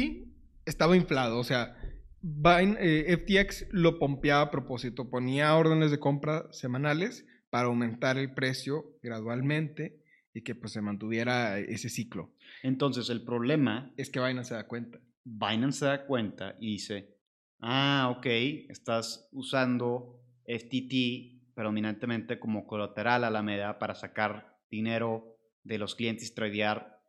estaba 0.66 0.96
inflado, 0.96 1.40
o 1.40 1.44
sea, 1.44 1.78
Vine, 2.24 2.78
eh, 2.80 3.18
FTX 3.18 3.68
lo 3.72 3.98
pompeaba 3.98 4.44
a 4.44 4.52
propósito, 4.52 5.10
ponía 5.10 5.56
órdenes 5.58 5.90
de 5.90 6.00
compra 6.00 6.48
semanales 6.52 7.26
para 7.50 7.66
aumentar 7.66 8.18
el 8.18 8.34
precio 8.34 8.98
gradualmente 9.02 10.01
y 10.34 10.42
que 10.42 10.56
pues 10.56 10.74
se 10.74 10.82
mantuviera 10.82 11.60
ese 11.60 11.90
ciclo. 11.90 12.34
entonces 12.64 13.10
el 13.10 13.24
problema, 13.24 13.94
Es 13.98 14.10
que 14.10 14.20
Binance 14.20 14.50
se 14.50 14.56
da 14.56 14.68
cuenta. 14.68 15.00
Binance 15.24 15.80
se 15.80 15.86
da 15.86 16.06
cuenta 16.06 16.56
y 16.60 16.74
dice, 16.74 17.18
ah, 17.60 18.14
ok, 18.16 18.26
estás 18.70 19.30
usando 19.32 20.22
FTT 20.46 21.54
predominantemente 21.54 22.40
como 22.40 22.66
colateral 22.66 23.24
a 23.24 23.28
Alameda 23.28 23.78
para 23.78 23.96
sacar 23.96 24.58
dinero 24.70 25.38
de 25.64 25.78
los 25.78 25.96
clientes 25.96 26.30
y 26.30 26.34
tradear 26.34 27.02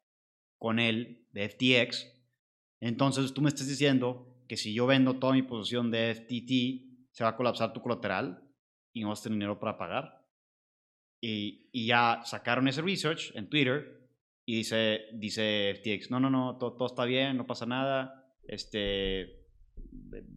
con 0.59 0.79
él 0.79 1.27
de 1.33 1.49
FTX. 1.49 2.07
Entonces 2.81 3.33
tú 3.33 3.41
me 3.41 3.49
estás 3.49 3.69
diciendo 3.69 4.37
que 4.49 4.57
si 4.57 4.75
yo 4.75 4.87
vendo 4.87 5.19
toda 5.19 5.33
mi 5.33 5.43
posición 5.43 5.91
de 5.91 6.15
FTT, 6.15 7.11
se 7.13 7.25
va 7.25 7.31
a 7.31 7.37
colapsar 7.37 7.73
tu 7.73 7.81
colateral 7.81 8.43
y 8.93 9.03
no 9.03 9.09
vas 9.09 9.21
a 9.21 9.23
tener 9.25 9.37
dinero 9.37 9.59
para 9.59 9.79
pagar. 9.79 10.22
Y, 11.25 11.69
y 11.71 11.87
ya 11.87 12.23
sacaron 12.25 12.67
ese 12.67 12.83
research 12.83 13.31
en 13.37 13.49
Twitter 13.49 14.09
y 14.45 14.57
dice, 14.57 15.03
dice 15.13 15.75
FTX, 15.77 16.11
no, 16.11 16.19
no, 16.19 16.29
no, 16.29 16.59
todo, 16.59 16.73
todo 16.73 16.87
está 16.87 17.05
bien, 17.05 17.37
no 17.37 17.47
pasa 17.47 17.65
nada, 17.65 18.35
este, 18.49 19.47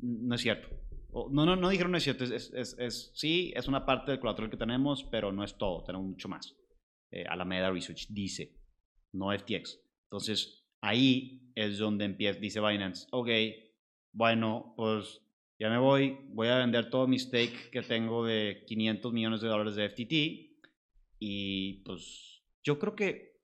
no 0.02 0.36
es 0.36 0.42
cierto. 0.42 0.70
O, 1.12 1.28
no, 1.32 1.44
no, 1.44 1.56
no 1.56 1.70
dijeron 1.70 1.92
no 1.92 1.98
es 1.98 2.04
cierto, 2.04 2.24
es, 2.24 2.54
es, 2.54 2.76
es, 2.78 3.12
sí, 3.16 3.52
es 3.56 3.68
una 3.68 3.84
parte 3.84 4.12
del 4.12 4.20
colateral 4.20 4.52
que 4.52 4.58
tenemos, 4.58 5.04
pero 5.06 5.32
no 5.32 5.44
es 5.44 5.58
todo, 5.58 5.84
tenemos 5.84 6.06
mucho 6.08 6.30
más. 6.30 6.56
Eh, 7.10 7.26
Alameda 7.28 7.72
Research 7.72 8.08
dice, 8.10 8.54
no 9.14 9.36
FTX. 9.36 9.80
Entonces, 10.04 10.68
ahí 10.82 11.52
es 11.56 11.80
donde 11.80 12.06
empieza, 12.06 12.40
dice 12.40 12.60
Binance, 12.62 13.08
ok, 13.12 13.30
bueno, 14.12 14.76
pues 14.78 15.20
ya 15.58 15.70
me 15.70 15.80
voy, 15.80 16.18
voy 16.30 16.50
a 16.50 16.58
vender 16.58 16.92
todo 16.92 17.08
mi 17.08 17.18
stake 17.18 17.72
que 17.72 17.82
tengo 17.82 18.24
de 18.24 18.64
500 18.68 19.12
millones 19.12 19.42
de 19.42 19.48
dólares 19.48 19.76
de 19.76 19.90
FTT 19.90 20.45
y 21.28 21.82
pues 21.86 22.44
yo 22.64 22.78
creo 22.78 22.96
que 22.96 23.40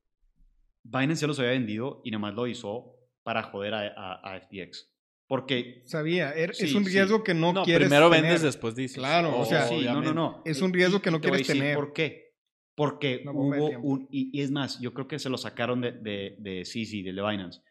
Binance 0.84 1.22
ya 1.22 1.28
los 1.28 1.40
había 1.40 1.52
vendido 1.52 2.02
y 2.04 2.12
nomás 2.12 2.34
lo 2.36 2.46
hizo 2.48 2.96
para 3.24 3.44
joder 3.44 3.74
a, 3.74 3.88
a- 3.96 4.34
a 4.36 4.40
FTX. 4.40 4.88
Porque 5.28 5.82
Sabía, 5.86 6.36
er- 6.36 6.52
es 6.52 6.58
Sí, 6.58 6.76
un 6.76 6.84
sí. 6.86 6.92
riesgo 6.92 7.24
que 7.24 7.34
no, 7.34 7.54
No, 7.54 7.64
quieres 7.64 7.88
primero 7.88 8.10
tener. 8.10 8.24
vendes, 8.24 8.42
después 8.42 8.76
dices. 8.76 8.98
Claro, 8.98 9.40
o 9.40 9.46
sea, 9.46 9.68
sí, 9.68 9.84
no, 9.86 10.02
no, 10.02 10.14
no. 10.14 10.42
Es 10.46 10.62
un 10.62 10.74
riesgo 10.74 10.98
y- 10.98 11.02
que 11.02 11.10
no 11.12 11.22
te 11.22 11.28
voy 11.30 11.36
a 11.36 11.38
quieres 11.38 11.48
decir 11.48 11.62
tener. 11.62 11.76
¿Por 11.76 11.94
qué? 11.94 12.36
Porque 12.76 13.20
de 13.20 13.30
hubo 13.30 13.70
un... 13.80 14.08
Y, 14.12 14.38
y 14.38 14.42
es 14.42 14.52
más, 14.52 14.80
yo 14.80 14.94
creo 14.94 15.08
que 15.08 15.20
se 15.20 15.30
lo 15.30 15.38
sacaron 15.38 15.82
de, 15.82 15.92
de, 15.94 16.36
de 16.40 16.62
CZ, 16.64 17.04
de 17.04 17.12
Binance. 17.12 17.62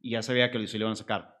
Y 0.00 0.10
ya 0.12 0.22
sabía 0.22 0.50
que 0.50 0.58
lo, 0.58 0.66
se 0.66 0.78
lo 0.78 0.84
iban 0.84 0.92
a 0.92 0.96
sacar. 0.96 1.36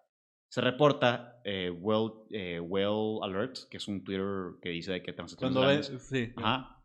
Se 0.48 0.60
reporta 0.60 1.40
eh, 1.44 1.70
well, 1.70 2.10
eh, 2.30 2.60
well 2.60 3.18
Alert, 3.22 3.56
que 3.70 3.76
es 3.78 3.88
un 3.88 4.02
Twitter 4.04 4.26
que 4.60 4.70
dice 4.70 4.92
de 4.92 5.02
que 5.02 5.12
transacciones 5.12 5.56
Cuando 5.56 5.68
ves, 5.76 5.92
sí. 6.08 6.32
Ajá. 6.36 6.79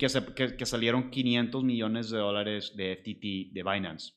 Que, 0.00 0.08
se- 0.08 0.34
que- 0.34 0.56
que 0.56 0.66
salieron 0.66 1.10
500 1.10 1.62
millones 1.62 2.10
de 2.10 2.18
dólares 2.18 2.72
de 2.74 2.92
FTT 2.96 3.52
de 3.52 3.62
Binance. 3.62 4.14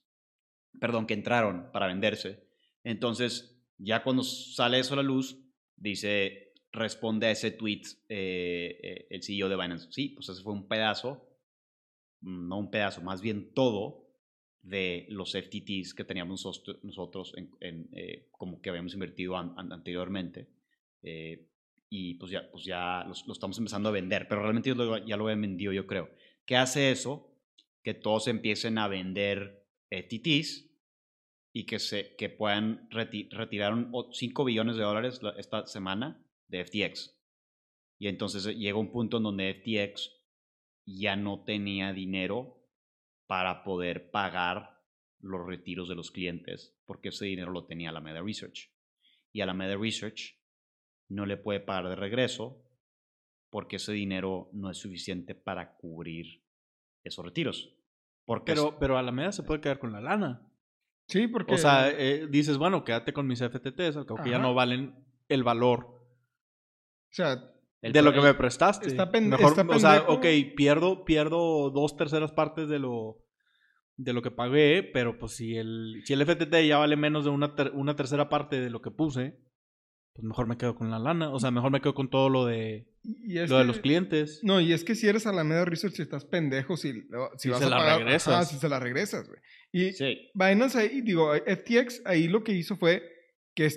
Perdón, 0.80 1.06
que 1.06 1.14
entraron 1.14 1.70
para 1.74 1.88
venderse. 1.88 2.48
Entonces, 2.84 3.62
ya 3.78 4.02
cuando 4.04 4.24
sale 4.24 4.80
eso 4.80 4.94
a 4.94 4.98
la 4.98 5.04
luz, 5.04 5.38
dice, 5.76 6.54
responde 6.72 7.28
a 7.28 7.32
ese 7.32 7.52
tweet 7.52 7.82
eh, 8.10 8.80
eh, 8.82 9.08
el 9.10 9.22
CEO 9.22 9.50
de 9.50 9.56
Binance. 9.58 9.88
Sí, 9.92 10.10
pues 10.10 10.30
ese 10.30 10.42
fue 10.42 10.54
un 10.54 10.68
pedazo, 10.68 11.28
mm, 12.22 12.48
no 12.48 12.58
un 12.60 12.72
pedazo, 12.72 13.02
más 13.02 13.22
bien 13.22 13.54
todo 13.54 14.02
de 14.62 15.06
los 15.10 15.36
FTTs 15.36 15.94
que 15.94 16.06
teníamos 16.06 16.46
nosotros- 16.82 17.34
en, 17.36 17.52
en, 17.60 17.90
eh, 17.92 18.30
como 18.32 18.62
que 18.62 18.70
habíamos 18.70 18.94
invertido 18.94 19.36
an- 19.38 19.54
an- 19.58 19.74
anteriormente. 19.74 20.48
Eh, 21.02 21.50
y 21.96 22.16
pues 22.16 22.32
ya, 22.32 22.50
pues 22.50 22.66
ya 22.66 23.04
lo, 23.04 23.14
estamos 23.34 23.56
empezando 23.60 23.90
a 23.90 23.92
vender, 23.92 24.28
pero 24.28 24.42
realmente 24.42 24.70
yo 24.70 24.98
ya 25.06 25.16
lo 25.16 25.30
he 25.30 25.36
vendido, 25.36 25.72
yo 25.74 25.86
creo. 25.86 26.10
¿Qué 26.44 26.56
hace 26.56 26.90
eso? 26.90 27.38
Que 27.84 27.94
todos 27.94 28.28
empiecen 28.28 28.80
a 28.80 28.88
vender 28.88 29.68
FTTs 29.92 30.72
y 31.54 31.68
que, 31.68 31.78
se, 31.78 32.16
que 32.16 32.30
puedan 32.30 32.90
reti- 32.90 33.30
retirar 33.30 33.76
5 34.12 34.44
billones 34.44 34.76
de 34.76 34.82
dólares 34.82 35.22
la- 35.22 35.36
esta 35.38 35.68
semana 35.68 36.26
de 36.48 36.66
FTX. 36.66 37.16
Y 38.00 38.08
entonces 38.08 38.44
eh, 38.48 38.56
llega 38.56 38.80
un 38.80 38.92
punto 38.92 39.18
en 39.18 39.24
donde 39.24 39.54
FTX 39.54 40.20
ya 40.88 41.16
no 41.16 41.44
tenía 41.44 41.94
dinero 41.94 42.60
para 43.28 43.64
poder 43.64 44.10
pagar 44.10 44.82
los 45.20 45.46
retiros 45.46 45.90
de 45.90 45.96
los 45.96 46.10
clientes, 46.10 46.76
porque 46.88 47.10
ese 47.10 47.26
dinero 47.26 47.52
lo 47.52 47.68
tenía 47.68 47.90
Alameda 47.92 48.24
Research. 48.24 48.72
Y 49.32 49.42
Alameda 49.42 49.78
Research 49.78 50.40
no 51.10 51.26
le 51.26 51.38
puede 51.38 51.60
pagar 51.60 51.90
de 51.90 51.96
regreso 51.96 52.60
porque 53.50 53.76
ese 53.76 53.92
dinero 53.94 54.50
no 54.54 54.70
es 54.72 54.78
suficiente 54.78 55.36
para 55.36 55.76
cubrir 55.78 56.44
esos 57.04 57.24
retiros. 57.24 57.76
Porque 58.26 58.54
Pero, 58.54 58.78
pero 58.80 58.98
Alameda 58.98 59.32
se 59.32 59.44
puede 59.44 59.62
quedar 59.62 59.80
con 59.80 59.92
la 59.92 60.02
lana. 60.02 60.48
Sí, 61.08 61.28
porque... 61.28 61.54
O 61.54 61.58
sea, 61.58 61.90
eh, 61.92 62.28
dices, 62.28 62.58
bueno, 62.58 62.84
quédate 62.84 63.14
con 63.14 63.28
mis 63.28 63.42
FTTs, 63.42 63.98
al 63.98 64.06
cabo 64.06 64.24
que 64.24 64.30
ya 64.32 64.40
no 64.40 64.54
valen 64.54 64.96
el 65.30 65.44
valor 65.44 66.02
o 67.14 67.16
sea, 67.16 67.54
el 67.82 67.94
de 67.94 68.02
lo 68.02 68.12
que 68.12 68.22
me 68.22 68.34
prestaste. 68.34 68.88
está 68.88 69.12
pen- 69.12 69.30
Mejor, 69.30 69.52
está 69.52 69.68
o 69.68 69.80
sea, 69.80 70.06
ok, 70.08 70.26
pierdo, 70.56 71.06
pierdo 71.06 71.70
dos 71.70 71.96
terceras 71.96 72.32
partes 72.32 72.68
de 72.70 72.80
lo, 72.80 73.20
de 73.98 74.14
lo 74.14 74.24
que 74.24 74.32
pagué, 74.32 74.82
pero 74.82 75.20
pues 75.20 75.34
si 75.34 75.56
el, 75.58 76.02
si 76.06 76.14
el 76.14 76.26
FTT 76.26 76.66
ya 76.66 76.78
vale 76.80 76.96
menos 76.96 77.24
de 77.26 77.30
una, 77.30 77.54
ter- 77.54 77.72
una 77.76 77.96
tercera 77.96 78.30
parte 78.30 78.60
de 78.62 78.72
lo 78.72 78.82
que 78.82 78.90
puse, 78.90 79.38
pues 80.14 80.24
mejor 80.26 80.48
me 80.48 80.58
quedo 80.58 80.76
con 80.76 80.92
la 80.92 81.00
lana. 81.00 81.32
O 81.32 81.40
sea, 81.40 81.52
mejor 81.52 81.72
me 81.72 81.82
quedo 81.82 81.94
con 81.96 82.10
todo 82.10 82.30
lo 82.30 82.46
de, 82.46 82.88
y 83.04 83.34
lo 83.48 83.58
de 83.58 83.66
los 83.66 83.80
clientes. 83.80 84.40
No, 84.44 84.62
y 84.62 84.72
es 84.74 84.84
que 84.84 84.96
si 84.96 85.08
eres 85.08 85.26
Alameda 85.28 85.66
Research 85.66 86.00
estás 86.00 86.26
pendejo 86.26 86.78
si, 86.78 86.94
si 86.94 87.00
Si 87.38 87.50
vas 87.50 87.60
se 87.60 87.66
a 87.66 87.70
la 87.70 87.78
pagar... 87.78 88.00
regresas. 88.00 88.34
Ajá, 88.34 88.46
si 88.46 88.58
se 88.58 88.70
la 88.70 88.80
regresas, 88.80 89.28
güey. 89.28 89.40
Y 89.72 89.94
Sí, 89.94 90.30
Binance 90.36 90.78
ahí, 90.78 91.02
digo, 91.02 91.34
FTX 91.34 92.04
ahí 92.06 92.28
lo 92.28 92.44
que 92.44 92.52
hizo 92.54 92.78
fue 92.78 93.02
que 93.56 93.70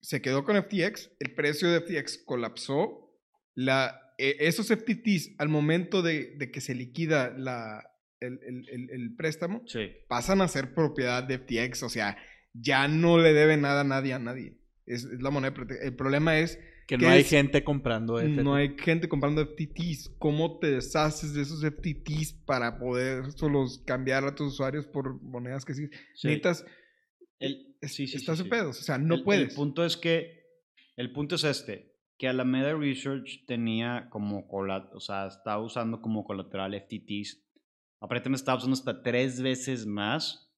se 0.00 0.22
quedó 0.22 0.44
con 0.44 0.56
FTX, 0.62 1.10
el 1.20 1.34
precio 1.34 1.68
de 1.70 1.80
FTX 1.80 2.22
colapsó, 2.24 3.12
la, 3.54 4.00
e- 4.18 4.36
esos 4.40 4.68
FTTs 4.68 5.34
al 5.38 5.48
momento 5.48 6.00
de, 6.02 6.36
de 6.36 6.50
que 6.50 6.60
se 6.60 6.74
liquida 6.74 7.34
la, 7.36 7.82
el, 8.20 8.38
el- 8.46 8.68
el- 8.70 8.90
el 8.90 9.14
préstamo, 9.16 9.62
sí. 9.66 9.90
pasan 10.08 10.40
a 10.40 10.48
ser 10.48 10.74
propiedad 10.74 11.22
de 11.22 11.38
FTX, 11.38 11.82
o 11.82 11.88
sea, 11.88 12.16
ya 12.54 12.88
no 12.88 13.18
le 13.18 13.32
debe 13.34 13.56
nada 13.58 13.82
a 13.82 13.84
nadie 13.84 14.14
a 14.14 14.18
nadie. 14.18 14.58
Es, 14.86 15.04
es 15.04 15.20
la 15.20 15.30
moneda. 15.30 15.52
El 15.82 15.96
problema 15.96 16.38
es 16.38 16.56
Que 16.86 16.96
¿Qué 16.96 17.04
no 17.04 17.08
hay 17.10 17.20
es? 17.22 17.28
gente 17.28 17.64
comprando 17.64 18.18
FTT. 18.18 18.42
no 18.42 18.54
hay 18.54 18.76
gente 18.78 19.08
comprando 19.08 19.44
FTTs. 19.44 20.10
¿Cómo 20.18 20.58
te 20.60 20.70
deshaces 20.70 21.34
de 21.34 21.42
esos 21.42 21.60
FTTs 21.64 22.32
para 22.46 22.78
poder 22.78 23.32
solo 23.32 23.66
cambiar 23.84 24.24
a 24.24 24.34
tus 24.34 24.52
usuarios 24.54 24.86
por 24.86 25.20
monedas 25.22 25.64
que 25.64 25.74
sí? 25.74 25.88
sí. 26.14 26.28
Necesitas. 26.28 26.64
El- 27.40 27.76
sí, 27.82 28.06
sí, 28.06 28.16
estás 28.16 28.38
sí, 28.38 28.44
pedos. 28.44 28.78
O 28.80 28.82
sea, 28.82 28.98
no 28.98 29.16
el, 29.16 29.24
puedes. 29.24 29.50
El 29.50 29.54
punto 29.56 29.84
es 29.84 29.96
que, 29.96 30.44
el 30.96 31.12
punto 31.12 31.34
es 31.34 31.44
este, 31.44 31.96
que 32.18 32.28
Alameda 32.28 32.72
Research 32.74 33.44
tenía 33.46 34.08
como 34.10 34.46
colateral, 34.48 34.96
o 34.96 35.00
sea, 35.00 35.26
estaba 35.26 35.60
usando 35.62 36.00
como 36.00 36.24
colateral 36.24 36.72
FTTs. 36.80 37.42
Aparentemente 38.00 38.40
estaba 38.42 38.58
usando 38.58 38.74
hasta 38.74 39.02
tres 39.02 39.42
veces 39.42 39.84
más 39.86 40.54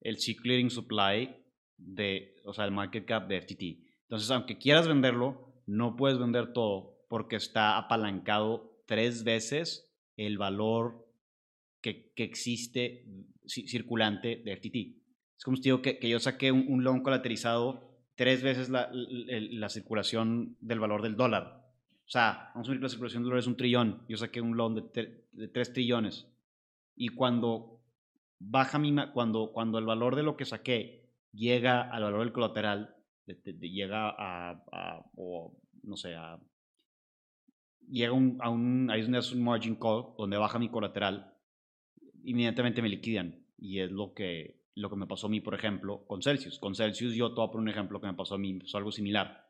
el 0.00 0.18
C 0.18 0.36
clearing 0.36 0.70
supply 0.70 1.34
de, 1.76 2.36
o 2.44 2.52
sea, 2.52 2.64
el 2.64 2.70
market 2.72 3.04
cap 3.04 3.26
de 3.28 3.40
FTT. 3.40 3.62
Entonces, 4.02 4.30
aunque 4.30 4.58
quieras 4.58 4.86
venderlo, 4.88 5.62
no 5.66 5.96
puedes 5.96 6.18
vender 6.18 6.52
todo 6.52 7.04
porque 7.08 7.36
está 7.36 7.76
apalancado 7.78 8.82
tres 8.86 9.24
veces 9.24 9.90
el 10.16 10.38
valor 10.38 11.06
que, 11.80 12.12
que 12.14 12.24
existe 12.24 13.04
ci- 13.44 13.66
circulante 13.68 14.36
de 14.36 14.56
FTT. 14.56 14.76
Es 15.36 15.44
como 15.44 15.56
si 15.56 15.64
digo 15.64 15.82
que, 15.82 15.98
que 15.98 16.08
yo 16.08 16.18
saqué 16.20 16.52
un, 16.52 16.66
un 16.68 16.84
loan 16.84 17.02
colateralizado 17.02 17.90
tres 18.14 18.42
veces 18.42 18.68
la, 18.68 18.90
la- 18.92 19.40
la 19.40 19.68
circulación 19.68 20.56
del 20.60 20.80
valor 20.80 21.02
del 21.02 21.16
dólar. 21.16 21.62
O 22.06 22.10
sea, 22.10 22.50
vamos 22.54 22.68
a 22.68 22.70
ver 22.72 22.78
que 22.78 22.84
la 22.84 22.88
circulación 22.90 23.22
del 23.22 23.30
dólar 23.30 23.40
es 23.40 23.46
un 23.46 23.56
trillón. 23.56 24.02
Yo 24.08 24.16
saqué 24.16 24.40
un 24.40 24.56
loan 24.56 24.74
de, 24.74 25.24
de 25.32 25.48
tres 25.48 25.72
trillones. 25.72 26.26
Y 26.96 27.08
cuando 27.08 27.80
baja 28.38 28.78
mi, 28.78 28.94
cuando, 29.12 29.50
cuando 29.52 29.78
el 29.78 29.86
valor 29.86 30.14
de 30.14 30.22
lo 30.22 30.36
que 30.36 30.44
saqué 30.44 31.03
llega 31.34 31.82
al 31.90 32.02
valor 32.04 32.20
del 32.20 32.32
colateral, 32.32 32.94
de- 33.26 33.34
de- 33.34 33.52
de- 33.54 33.70
llega 33.70 34.10
a, 34.10 34.50
a- 34.72 35.04
o 35.16 35.56
no 35.82 35.96
sé, 35.96 36.14
a, 36.14 36.38
llega 37.88 38.12
un- 38.12 38.38
a 38.40 38.50
un, 38.50 38.90
ahí 38.90 39.00
es 39.00 39.06
donde 39.06 39.18
es 39.18 39.32
un 39.32 39.44
margin 39.44 39.76
call, 39.76 40.14
donde 40.18 40.36
baja 40.36 40.58
mi 40.58 40.68
colateral, 40.70 41.34
inmediatamente 42.24 42.82
me 42.82 42.88
liquidan. 42.88 43.44
Y 43.58 43.80
es 43.80 43.90
lo 43.90 44.14
que, 44.14 44.62
lo 44.74 44.90
que 44.90 44.96
me 44.96 45.06
pasó 45.06 45.26
a 45.26 45.30
mí, 45.30 45.40
por 45.40 45.54
ejemplo, 45.54 46.04
con 46.06 46.22
Celsius. 46.22 46.58
Con 46.58 46.74
Celsius 46.74 47.14
yo 47.14 47.26
a 47.26 47.34
poner 47.50 47.62
un 47.62 47.68
ejemplo 47.68 48.00
que 48.00 48.06
me 48.06 48.14
pasó 48.14 48.34
a 48.34 48.38
mí, 48.38 48.54
pasó 48.54 48.78
algo 48.78 48.90
similar, 48.92 49.46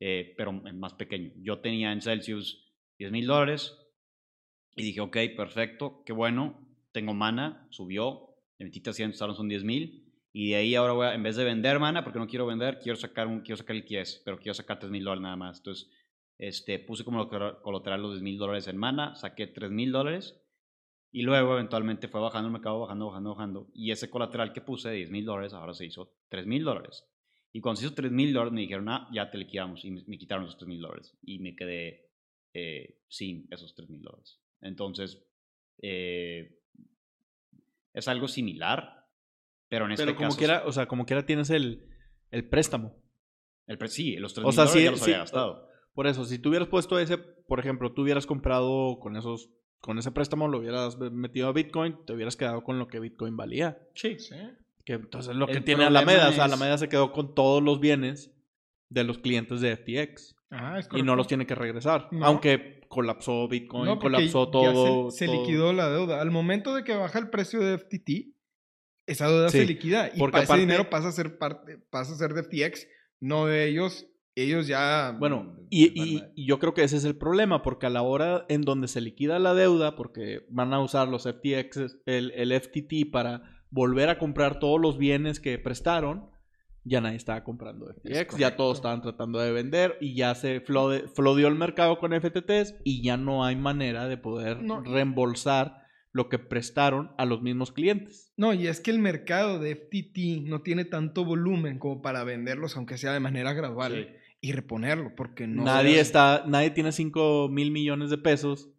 eh, 0.00 0.34
pero 0.36 0.52
más 0.52 0.94
pequeño. 0.94 1.32
Yo 1.36 1.60
tenía 1.60 1.92
en 1.92 2.00
Celsius 2.02 2.72
10 2.98 3.12
mil 3.12 3.26
dólares 3.26 3.78
y 4.76 4.82
dije, 4.82 5.00
ok, 5.00 5.16
perfecto, 5.36 6.02
qué 6.04 6.12
bueno, 6.12 6.66
tengo 6.92 7.14
mana, 7.14 7.66
subió, 7.70 8.36
metí 8.58 8.80
300, 8.80 9.20
ahora 9.22 9.34
son 9.34 9.48
10 9.48 9.62
mil. 9.64 10.03
Y 10.36 10.50
de 10.50 10.56
ahí 10.56 10.74
ahora 10.74 10.92
voy 10.94 11.06
a, 11.06 11.14
en 11.14 11.22
vez 11.22 11.36
de 11.36 11.44
vender 11.44 11.78
mana, 11.78 12.02
porque 12.02 12.18
no 12.18 12.26
quiero 12.26 12.44
vender, 12.44 12.80
quiero 12.80 12.96
sacar, 12.96 13.28
un, 13.28 13.42
quiero 13.42 13.56
sacar 13.56 13.76
liquidez, 13.76 14.20
pero 14.24 14.36
quiero 14.36 14.52
sacar 14.52 14.80
3 14.80 14.90
mil 14.90 15.04
dólares 15.04 15.22
nada 15.22 15.36
más. 15.36 15.58
Entonces, 15.58 15.88
este, 16.38 16.80
puse 16.80 17.04
como 17.04 17.28
colateral 17.62 18.02
los 18.02 18.14
10 18.14 18.22
mil 18.22 18.36
dólares 18.36 18.66
en 18.66 18.76
mana, 18.76 19.14
saqué 19.14 19.46
3 19.46 19.70
mil 19.70 19.92
dólares 19.92 20.42
y 21.12 21.22
luego 21.22 21.52
eventualmente 21.54 22.08
fue 22.08 22.20
bajando 22.20 22.48
el 22.48 22.52
mercado, 22.52 22.80
bajando, 22.80 23.06
bajando, 23.06 23.30
bajando. 23.30 23.70
Y 23.74 23.92
ese 23.92 24.10
colateral 24.10 24.52
que 24.52 24.60
puse 24.60 24.88
de 24.88 24.96
10 24.96 25.10
mil 25.12 25.24
dólares 25.24 25.52
ahora 25.52 25.72
se 25.72 25.86
hizo 25.86 26.12
3 26.30 26.46
mil 26.46 26.64
dólares. 26.64 27.06
Y 27.52 27.60
cuando 27.60 27.80
se 27.80 27.86
hizo 27.86 27.94
3 27.94 28.10
mil 28.10 28.32
dólares 28.32 28.52
me 28.52 28.62
dijeron, 28.62 28.88
ah, 28.88 29.08
ya 29.12 29.30
te 29.30 29.38
liquidamos. 29.38 29.84
Y 29.84 29.92
me, 29.92 30.02
me 30.08 30.18
quitaron 30.18 30.46
esos 30.46 30.58
3 30.58 30.66
mil 30.66 30.80
dólares. 30.80 31.16
Y 31.22 31.38
me 31.38 31.54
quedé 31.54 32.10
eh, 32.52 32.98
sin 33.06 33.46
esos 33.52 33.72
3 33.76 33.88
mil 33.88 34.02
dólares. 34.02 34.40
Entonces, 34.60 35.24
eh, 35.80 36.58
es 37.92 38.08
algo 38.08 38.26
similar, 38.26 39.03
pero 39.68 39.86
en 39.86 39.92
este 39.92 40.04
Pero 40.04 40.16
como 40.16 40.28
caso... 40.28 40.38
quiera, 40.38 40.62
o 40.66 40.72
sea, 40.72 40.86
como 40.86 41.06
quiera 41.06 41.24
tienes 41.26 41.50
el, 41.50 41.86
el 42.30 42.48
préstamo. 42.48 42.94
El 43.66 43.78
pre- 43.78 43.88
sí, 43.88 44.16
los 44.16 44.34
3 44.34 44.46
O 44.46 44.52
sea, 44.52 44.66
sí- 44.66 44.82
ya 44.84 44.90
los 44.90 45.00
sí, 45.00 45.06
había 45.10 45.18
gastado. 45.18 45.68
Por 45.94 46.06
eso, 46.06 46.24
si 46.24 46.38
tú 46.38 46.48
hubieras 46.50 46.68
puesto 46.68 46.98
ese, 46.98 47.18
por 47.18 47.60
ejemplo, 47.60 47.92
tú 47.92 48.02
hubieras 48.02 48.26
comprado 48.26 48.98
con 49.00 49.16
esos, 49.16 49.50
con 49.80 49.98
ese 49.98 50.10
préstamo, 50.10 50.48
lo 50.48 50.58
hubieras 50.58 50.98
metido 50.98 51.48
a 51.48 51.52
Bitcoin, 51.52 51.96
te 52.06 52.12
hubieras 52.12 52.36
quedado 52.36 52.62
con 52.64 52.78
lo 52.78 52.88
que 52.88 53.00
Bitcoin 53.00 53.36
valía. 53.36 53.78
Sí. 53.94 54.18
Sí. 54.18 54.34
Que 54.84 54.94
entonces 54.94 55.34
lo 55.34 55.46
que 55.46 55.52
El 55.58 55.64
tiene 55.64 55.84
Alameda, 55.84 56.28
o 56.28 56.32
sea, 56.32 56.46
es- 56.46 56.52
Alameda 56.52 56.76
se 56.78 56.88
quedó 56.88 57.12
con 57.12 57.34
todos 57.34 57.62
los 57.62 57.80
bienes 57.80 58.32
de 58.90 59.04
los 59.04 59.18
clientes 59.18 59.60
de 59.60 59.76
FTX 59.76 60.36
Ajá, 60.50 60.78
es 60.78 60.88
y 60.94 61.02
no 61.02 61.16
los 61.16 61.26
tiene 61.26 61.46
que 61.46 61.54
regresar. 61.54 62.08
No. 62.12 62.26
Aunque 62.26 62.82
colapsó 62.88 63.48
Bitcoin, 63.48 63.86
No, 63.86 63.98
colapsó 63.98 64.44
ya 64.46 64.50
todo. 64.52 65.10
Se, 65.10 65.18
se 65.20 65.26
todo. 65.26 65.40
liquidó 65.40 65.72
la 65.72 65.88
deuda. 65.88 66.20
Al 66.20 66.30
momento 66.30 66.74
de 66.74 66.84
que 66.84 66.94
baja 66.94 67.18
el 67.18 67.30
precio 67.30 67.60
de 67.60 67.78
FTT, 67.78 68.33
esa 69.06 69.28
deuda 69.28 69.48
se 69.48 69.64
liquida. 69.66 70.10
Y 70.14 70.18
porque 70.18 70.40
ese 70.40 70.56
dinero 70.56 70.88
pasa 70.90 71.08
a 71.08 71.12
ser 71.12 71.38
parte, 71.38 71.78
pasa 71.90 72.12
a 72.12 72.16
ser 72.16 72.32
de 72.34 72.42
FTX, 72.42 72.86
no 73.20 73.46
de 73.46 73.68
ellos. 73.68 74.06
Ellos 74.36 74.66
ya. 74.66 75.14
Bueno, 75.18 75.44
mm, 75.44 75.66
y, 75.70 76.02
y- 76.34 76.44
yo 76.46 76.58
creo 76.58 76.74
que 76.74 76.82
ese 76.82 76.96
es 76.96 77.04
el 77.04 77.16
problema, 77.16 77.62
porque 77.62 77.86
a 77.86 77.90
la 77.90 78.02
hora 78.02 78.44
en 78.48 78.62
donde 78.62 78.88
se 78.88 79.00
liquida 79.00 79.38
la 79.38 79.54
deuda, 79.54 79.94
porque 79.94 80.44
van 80.50 80.72
a 80.74 80.80
usar 80.80 81.06
los 81.06 81.22
FTX, 81.24 81.98
el, 82.06 82.32
el 82.32 82.52
FTT 82.52 83.10
para 83.12 83.42
volver 83.70 84.08
a 84.08 84.18
comprar 84.18 84.58
todos 84.58 84.80
los 84.80 84.98
bienes 84.98 85.38
que 85.38 85.56
prestaron, 85.60 86.30
ya 86.82 87.00
nadie 87.00 87.16
estaba 87.16 87.44
comprando 87.44 87.86
FTX, 87.94 88.36
ya 88.36 88.56
todos 88.56 88.78
estaban 88.78 89.02
tratando 89.02 89.38
de 89.38 89.52
vender 89.52 89.96
y 90.00 90.14
ya 90.16 90.34
se 90.34 90.60
flode- 90.64 91.08
flodeó 91.14 91.46
el 91.48 91.54
mercado 91.54 91.98
con 91.98 92.12
FTTs 92.12 92.74
y 92.84 93.02
ya 93.04 93.16
no 93.16 93.44
hay 93.44 93.54
manera 93.56 94.08
de 94.08 94.16
poder 94.16 94.62
No. 94.62 94.80
reembolsar 94.82 95.83
lo 96.14 96.28
que 96.30 96.38
prestaron 96.38 97.10
a 97.18 97.26
los 97.26 97.42
mismos 97.42 97.72
clientes. 97.72 98.32
No, 98.36 98.54
y 98.54 98.66
es 98.68 98.80
que 98.80 98.90
el 98.92 99.00
mercado 99.00 99.58
de 99.58 99.74
FTT 99.74 100.48
no 100.48 100.62
tiene 100.62 100.84
tanto 100.86 101.24
volumen 101.24 101.78
como 101.78 102.00
para 102.00 102.24
venderlos, 102.24 102.76
aunque 102.76 102.96
sea 102.96 103.12
de 103.12 103.20
manera 103.20 103.52
gradual, 103.52 103.92
Sí. 103.92 104.14
y 104.40 104.52
reponerlo, 104.52 105.12
porque 105.16 105.46
no. 105.46 105.64
nadie 105.64 105.98
está, 106.00 106.44
nadie 106.46 106.70
tiene 106.70 106.92
5 106.92 107.48
mil 107.50 107.70
millones 107.72 108.08
de 108.10 108.18
pesos 108.18 108.70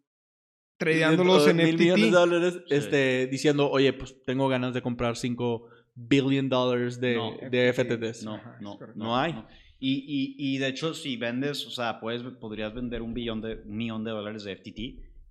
tradeándolos 0.78 1.48
en 1.48 1.58
mil 1.58 1.78
millones 1.78 2.02
de 2.04 2.10
FTT. 2.10 2.12
dólares 2.16 2.54
Sí. 2.68 2.76
este, 2.76 3.28
diciendo, 3.28 3.70
oye, 3.70 3.94
pues 3.94 4.16
tengo 4.26 4.48
ganas 4.48 4.74
de 4.74 4.82
comprar 4.82 5.16
5 5.16 5.68
billion 5.96 6.50
dollars 6.50 7.00
de, 7.00 7.16
No. 7.16 7.32
de 7.50 7.70
FTTs. 7.74 8.24
No, 8.24 8.36
Ajá, 8.36 8.58
no. 8.62 8.78
No 8.96 9.18
hay. 9.18 9.36
Y, 9.80 10.06
y, 10.08 10.56
y 10.56 10.58
de 10.58 10.68
hecho, 10.70 10.94
si 10.94 11.18
vendes, 11.18 11.66
o 11.68 11.70
sea, 11.70 12.00
puedes, 12.00 12.22
podrías 12.40 12.74
vender 12.74 13.02
un 13.02 13.14
billón 13.14 13.42
de, 13.42 13.56
un 13.66 13.76
millón 13.78 14.04
de 14.04 14.12
dólares 14.12 14.44
de 14.44 14.56
FTT 14.56 14.80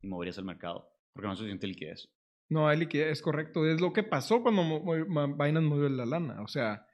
y 0.02 0.06
moverías 0.06 0.38
el 0.38 0.44
mercado. 0.44 0.90
Porque 1.14 1.26
no 1.28 1.32
es 1.32 1.38
suficiente 1.38 1.66
liquidez. 1.66 2.10
No 2.48 2.68
hay 2.68 2.78
liquidez, 2.78 3.12
es 3.12 3.22
correcto. 3.22 3.66
Es 3.66 3.80
lo 3.80 3.92
que 3.92 4.02
pasó 4.02 4.42
cuando 4.42 4.62
Binance 4.82 5.60
movió 5.60 5.88
la 5.88 6.04
lana. 6.04 6.42
O 6.42 6.48
sea, 6.48 6.86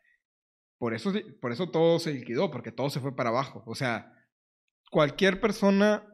por 0.79 0.95
eso, 0.95 1.11
se- 1.13 1.25
por 1.41 1.53
eso 1.53 1.71
todo 1.71 1.99
se 1.99 2.13
liquidó, 2.15 2.51
porque 2.51 2.71
todo 2.73 2.89
se 2.91 3.01
fue 3.01 3.17
para 3.17 3.31
abajo. 3.31 3.63
O 3.67 3.75
sea, 3.75 4.13
cualquier 4.91 5.41
persona 5.41 6.05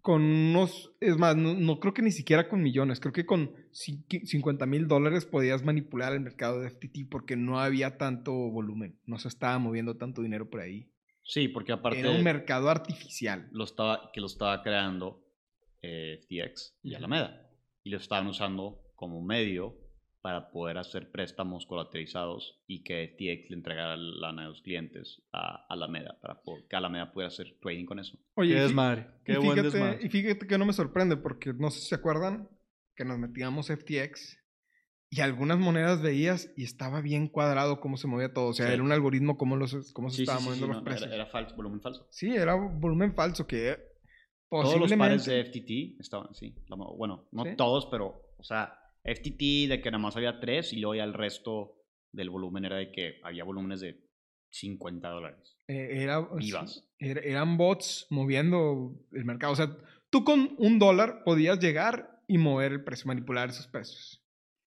con 0.00 0.22
unos, 0.22 0.92
es 1.00 1.18
más, 1.18 1.36
no, 1.36 1.54
no 1.54 1.80
creo 1.80 1.92
que 1.92 2.02
ni 2.02 2.12
siquiera 2.12 2.48
con 2.48 2.62
millones, 2.62 2.98
creo 2.98 3.12
que 3.12 3.26
con 3.26 3.52
cinqui- 3.72 4.24
50 4.24 4.64
mil 4.64 4.88
dólares 4.88 5.26
podías 5.26 5.64
manipular 5.64 6.12
el 6.14 6.20
mercado 6.20 6.60
de 6.60 6.68
FTT 6.70 7.08
porque 7.10 7.36
no 7.36 7.60
había 7.60 7.98
tanto 7.98 8.32
volumen, 8.32 8.98
no 9.04 9.18
se 9.18 9.28
estaba 9.28 9.58
moviendo 9.58 9.96
tanto 9.98 10.22
dinero 10.22 10.48
por 10.48 10.60
ahí. 10.60 10.90
Sí, 11.24 11.48
porque 11.48 11.72
aparte 11.72 12.00
Era 12.00 12.10
un 12.10 12.22
mercado 12.24 12.70
artificial. 12.70 13.48
lo 13.52 13.64
estaba, 13.64 14.10
que 14.14 14.20
lo 14.20 14.28
estaba 14.28 14.62
creando 14.62 15.22
eh, 15.82 16.20
FTX 16.22 16.78
y. 16.82 16.94
Alameda. 16.94 17.50
Y 17.84 17.90
lo 17.90 17.98
estaban 17.98 18.26
usando 18.26 18.82
como 18.94 19.22
medio 19.22 19.76
para 20.20 20.50
poder 20.50 20.78
hacer 20.78 21.10
préstamos 21.12 21.64
colateralizados 21.66 22.60
y 22.66 22.82
que 22.82 23.06
FTX 23.14 23.50
le 23.50 23.56
entregara 23.56 23.96
la 23.96 24.28
lana 24.28 24.44
a 24.44 24.48
los 24.48 24.60
clientes 24.62 25.22
a 25.32 25.64
Alameda 25.68 26.18
para 26.20 26.40
que 26.68 26.76
Alameda 26.76 27.12
pudiera 27.12 27.28
hacer 27.28 27.56
trading 27.62 27.86
con 27.86 27.98
eso. 28.00 28.18
Oye, 28.34 28.54
Qué 28.54 28.60
desmadre. 28.60 29.06
Qué 29.24 29.32
y 29.34 29.36
buen 29.36 29.50
fíjate, 29.52 29.70
desmadre. 29.70 29.98
y 30.04 30.08
fíjate 30.08 30.46
que 30.46 30.58
no 30.58 30.66
me 30.66 30.72
sorprende 30.72 31.16
porque 31.16 31.52
no 31.54 31.70
sé 31.70 31.80
si 31.80 31.86
se 31.86 31.94
acuerdan 31.94 32.48
que 32.96 33.04
nos 33.04 33.16
metíamos 33.18 33.68
FTX 33.68 34.36
y 35.10 35.20
algunas 35.20 35.58
monedas 35.58 36.02
veías 36.02 36.52
y 36.56 36.64
estaba 36.64 37.00
bien 37.00 37.28
cuadrado 37.28 37.80
cómo 37.80 37.96
se 37.96 38.08
movía 38.08 38.32
todo. 38.34 38.48
O 38.48 38.52
sea, 38.54 38.66
Sí. 38.66 38.72
era 38.74 38.82
un 38.82 38.92
algoritmo 38.92 39.38
cómo, 39.38 39.56
los, 39.56 39.92
cómo 39.92 40.10
se 40.10 40.16
Sí, 40.16 40.16
sí, 40.16 40.22
estaban 40.24 40.42
sí, 40.42 40.46
moviendo 40.48 40.66
sí, 40.66 40.72
los 40.72 40.78
no, 40.78 40.84
precios. 40.84 41.06
era, 41.06 41.14
era 41.14 41.26
falso, 41.26 41.54
volumen 41.54 41.80
falso. 41.80 42.06
Sí, 42.10 42.34
era 42.34 42.54
volumen 42.54 43.14
falso 43.14 43.46
que 43.46 43.78
Todos 44.50 44.78
los 44.80 44.92
pares 44.94 45.24
de 45.26 45.40
FTT 45.44 46.00
estaban 46.00 46.28
mo- 46.76 46.96
Bueno, 46.96 47.28
no 47.32 47.44
¿Sí? 47.44 47.50
todos, 47.56 47.86
pero, 47.86 48.32
o 48.38 48.42
sea, 48.42 48.74
FTT 49.04 49.68
de 49.68 49.80
que 49.82 49.90
nada 49.90 50.02
más 50.02 50.16
había 50.16 50.40
tres 50.40 50.72
y 50.72 50.78
luego 50.80 50.94
ya 50.94 51.04
el 51.04 51.14
resto 51.14 51.74
del 52.12 52.30
volumen 52.30 52.64
era 52.64 52.76
de 52.76 52.90
que 52.90 53.20
había 53.22 53.44
volúmenes 53.44 53.80
de 53.80 54.00
50 54.50 55.08
dólares. 55.10 55.56
eh, 55.68 56.02
era, 56.02 56.20
Vivas. 56.20 56.88
era- 56.98 57.20
eran 57.20 57.58
bots 57.58 58.06
moviendo 58.08 58.94
el 59.12 59.24
mercado. 59.26 59.52
O 59.52 59.56
sea, 59.56 59.76
tú 60.08 60.24
con 60.24 60.54
un 60.56 60.78
dólar 60.78 61.22
podías 61.24 61.58
llegar 61.60 62.22
y 62.26 62.38
mover 62.38 62.72
el 62.72 62.84
precio, 62.84 63.06
manipular 63.06 63.50
esos 63.50 63.66
precios. 63.66 64.24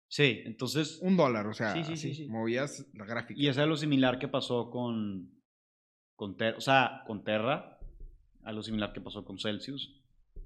Sí, 0.07 0.41
entonces... 0.45 0.99
Un 1.01 1.17
dólar, 1.17 1.47
o 1.47 1.53
sea, 1.53 1.73
Sí, 1.73 1.83
sí, 1.83 1.93
así, 1.93 2.13
sí, 2.13 2.23
sí. 2.25 2.27
movías 2.29 2.85
la 2.93 3.05
gráfica. 3.05 3.39
Y 3.41 3.47
eso 3.47 3.61
es 3.63 3.67
lo 3.67 3.77
similar 3.77 4.19
que 4.19 4.27
pasó 4.27 4.69
con, 4.69 5.41
con 6.15 6.37
Terra, 6.37 6.57
o 6.57 6.61
sea, 6.61 7.03
con 7.07 7.23
Terra, 7.23 7.79
a 8.43 8.51
lo 8.51 8.63
similar 8.63 8.93
que 8.93 9.01
pasó 9.01 9.23
con 9.25 9.37
Celsius. 9.39 9.93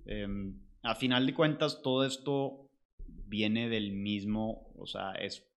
Em, 0.06 0.60
a 0.84 0.96
final 0.96 1.26
de 1.26 1.34
cuentas, 1.34 1.82
todo 1.82 2.06
esto 2.06 2.70
viene 3.08 3.70
del 3.70 3.92
mismo, 3.94 4.72
o 4.78 4.86
sea, 4.88 5.14
es 5.14 5.48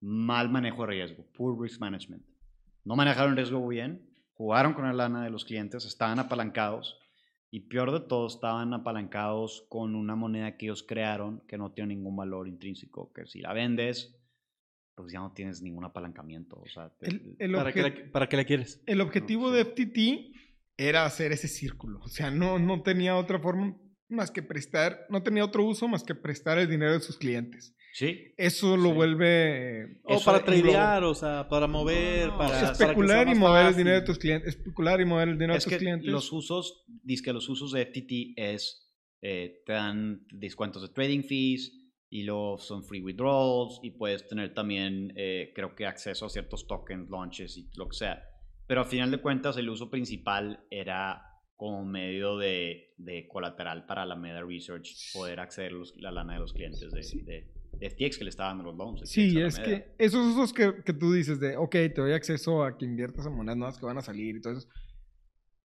mal 0.00 0.48
manejo 0.48 0.82
de 0.82 0.88
riesgo, 0.88 1.24
poor 1.34 1.60
risk 1.60 1.80
management. 1.80 2.24
No 2.84 2.96
manejaron 2.96 3.32
el 3.32 3.36
riesgo 3.36 3.66
bien, 3.68 4.08
jugaron 4.34 4.72
con 4.72 4.84
la 4.84 4.92
lana 4.92 5.22
de 5.24 5.30
los 5.30 5.44
clientes, 5.44 5.84
estaban 5.84 6.18
apalancados 6.18 6.98
y 7.50 7.60
peor 7.60 7.92
de 7.92 8.00
todo, 8.00 8.26
estaban 8.26 8.72
apalancados 8.72 9.66
con 9.68 9.94
una 9.94 10.14
moneda 10.16 10.56
que 10.56 10.66
ellos 10.66 10.82
crearon 10.82 11.42
que 11.46 11.58
no 11.58 11.72
tiene 11.72 11.94
ningún 11.94 12.16
valor 12.16 12.48
intrínseco, 12.48 13.12
que 13.12 13.26
si 13.26 13.40
la 13.40 13.52
vendes, 13.52 14.16
pues 14.94 15.12
ya 15.12 15.18
no 15.20 15.32
tienes 15.32 15.60
ningún 15.60 15.84
apalancamiento. 15.84 16.56
O 16.60 16.68
sea, 16.68 16.88
te- 16.90 17.08
El, 17.08 17.36
el 17.38 17.52
¿Para, 17.52 17.72
qué 17.72 17.82
la, 17.82 17.94
¿Para 18.12 18.28
qué 18.28 18.36
la 18.36 18.44
quieres? 18.44 18.82
El 18.86 19.00
objetivo 19.00 19.48
No, 19.48 19.50
de. 19.52 19.64
FTT 19.64 20.49
era 20.88 21.04
hacer 21.04 21.32
ese 21.32 21.46
círculo. 21.48 22.00
O 22.02 22.08
sea, 22.08 22.30
no, 22.30 22.58
no 22.58 22.82
tenía 22.82 23.16
otra 23.16 23.38
forma 23.38 23.76
más 24.08 24.30
que 24.30 24.42
prestar, 24.42 25.06
no 25.10 25.22
tenía 25.22 25.44
otro 25.44 25.64
uso 25.64 25.86
más 25.86 26.02
que 26.02 26.14
prestar 26.14 26.58
el 26.58 26.68
dinero 26.68 26.92
de 26.92 27.00
sus 27.00 27.16
clientes. 27.18 27.74
sí, 27.92 28.32
Eso 28.38 28.76
lo 28.76 28.90
Sí. 28.90 28.94
vuelve... 28.94 30.00
O 30.04 30.20
para 30.24 30.44
tradear, 30.44 31.02
o 31.04 31.14
sea, 31.14 31.48
para 31.48 31.66
mover, 31.66 32.28
No, 32.28 32.38
para, 32.38 32.48
sea, 32.50 32.60
para 32.60 32.72
especular 32.72 33.28
y 33.28 33.34
mover 33.34 33.66
el 33.66 33.76
dinero 33.76 33.96
de 34.00 34.06
tus 34.06 34.18
clientes. 34.18 34.56
Especular 34.56 35.00
y 35.00 35.04
mover 35.04 35.28
el 35.28 35.34
dinero 35.34 35.54
es 35.54 35.64
de 35.64 35.70
tus 35.70 35.72
que 35.72 35.78
clientes. 35.84 36.08
los 36.10 36.32
usos, 36.32 36.84
dice 36.86 37.22
que 37.24 37.32
los 37.32 37.48
usos 37.48 37.72
de 37.72 37.82
FTT 37.86 38.32
es, 38.36 38.90
eh, 39.22 39.62
te 39.66 39.72
dan 39.72 40.24
descuentos 40.32 40.82
de 40.82 40.88
trading 40.88 41.22
fees 41.24 41.72
y 42.08 42.22
luego 42.22 42.58
son 42.58 42.84
free 42.84 43.00
withdrawals 43.02 43.78
y 43.82 43.90
puedes 43.90 44.26
tener 44.26 44.54
también, 44.54 45.12
eh, 45.16 45.52
creo 45.54 45.74
que 45.74 45.84
acceso 45.86 46.26
a 46.26 46.30
ciertos 46.30 46.66
tokens, 46.66 47.10
launches 47.10 47.56
y 47.58 47.68
lo 47.76 47.88
que 47.88 47.96
sea. 47.96 48.22
Pero 48.70 48.82
al 48.82 48.86
final 48.86 49.10
de 49.10 49.18
cuentas 49.18 49.56
el 49.56 49.68
uso 49.68 49.90
principal 49.90 50.64
era 50.70 51.24
como 51.56 51.84
medio 51.84 52.38
de, 52.38 52.94
de 52.98 53.26
colateral 53.26 53.84
para 53.84 54.06
la 54.06 54.14
Meta 54.14 54.42
Research 54.42 55.12
poder 55.12 55.40
acceder 55.40 55.72
los- 55.72 55.92
la 55.96 56.12
lana 56.12 56.34
de 56.34 56.38
los 56.38 56.52
clientes 56.52 56.88
de, 56.92 57.02
Sí. 57.02 57.20
de, 57.22 57.50
de 57.72 57.90
FTX 57.90 58.18
que 58.18 58.22
le 58.24 58.30
estaban 58.30 58.58
dando 58.58 58.70
los 58.70 58.78
loans. 58.78 59.00
de 59.00 59.06
Sí, 59.08 59.40
es 59.40 59.58
que 59.58 59.96
esos 59.98 60.24
usos 60.24 60.52
que, 60.52 60.84
que 60.84 60.92
tú 60.92 61.12
dices 61.12 61.40
de, 61.40 61.56
ok, 61.56 61.72
te 61.72 61.94
doy 61.96 62.12
acceso 62.12 62.62
a 62.62 62.78
que 62.78 62.84
inviertas 62.84 63.26
en 63.26 63.34
monedas 63.34 63.56
nuevas 63.58 63.76
que 63.78 63.86
van 63.86 63.98
a 63.98 64.02
salir 64.02 64.36
y 64.36 64.40
todo 64.40 64.52
eso. 64.52 64.68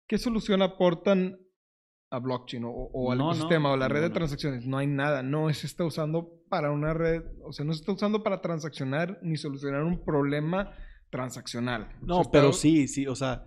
¿Qué 0.08 0.16
solución 0.16 0.62
aportan 0.62 1.38
a 2.10 2.18
blockchain 2.18 2.64
o, 2.64 2.70
o 2.70 3.12
al 3.12 3.18
No, 3.18 3.24
no, 3.24 3.30
ecosistema 3.32 3.72
o 3.72 3.76
la 3.76 3.88
red 3.88 3.96
de 3.96 4.00
ninguna. 4.06 4.14
transacciones? 4.20 4.64
No 4.66 4.78
hay 4.78 4.86
nada. 4.86 5.22
No 5.22 5.52
se 5.52 5.66
está 5.66 5.84
usando 5.84 6.32
para 6.48 6.70
una 6.70 6.94
red, 6.94 7.24
o 7.44 7.52
sea, 7.52 7.66
no 7.66 7.74
se 7.74 7.80
está 7.80 7.92
usando 7.92 8.22
para 8.22 8.40
transaccionar 8.40 9.18
ni 9.22 9.36
solucionar 9.36 9.82
un 9.84 10.02
problema 10.02 10.72
transaccional. 11.10 11.88
No, 12.02 12.22
pero 12.30 12.50
está- 12.50 12.60
sí, 12.60 12.88
sí, 12.88 13.06
o 13.06 13.14
sea, 13.14 13.46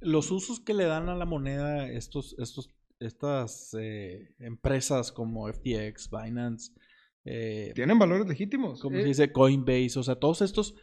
los 0.00 0.30
usos 0.30 0.60
que 0.60 0.74
le 0.74 0.84
dan 0.84 1.08
a 1.08 1.14
la 1.16 1.24
moneda 1.24 1.88
estos, 1.88 2.34
estos, 2.38 2.70
estas 3.00 3.74
eh, 3.78 4.34
empresas 4.38 5.12
como 5.12 5.48
FTX, 5.48 6.10
Binance, 6.10 6.72
eh, 7.24 7.72
Tienen 7.74 7.98
valores 7.98 8.26
legítimos. 8.26 8.80
como 8.80 8.96
Eh, 8.96 9.02
se 9.02 9.08
dice 9.08 9.32
Coinbase, 9.32 9.98
o 9.98 10.02
sea, 10.02 10.16
todos 10.16 10.42
estos 10.42 10.74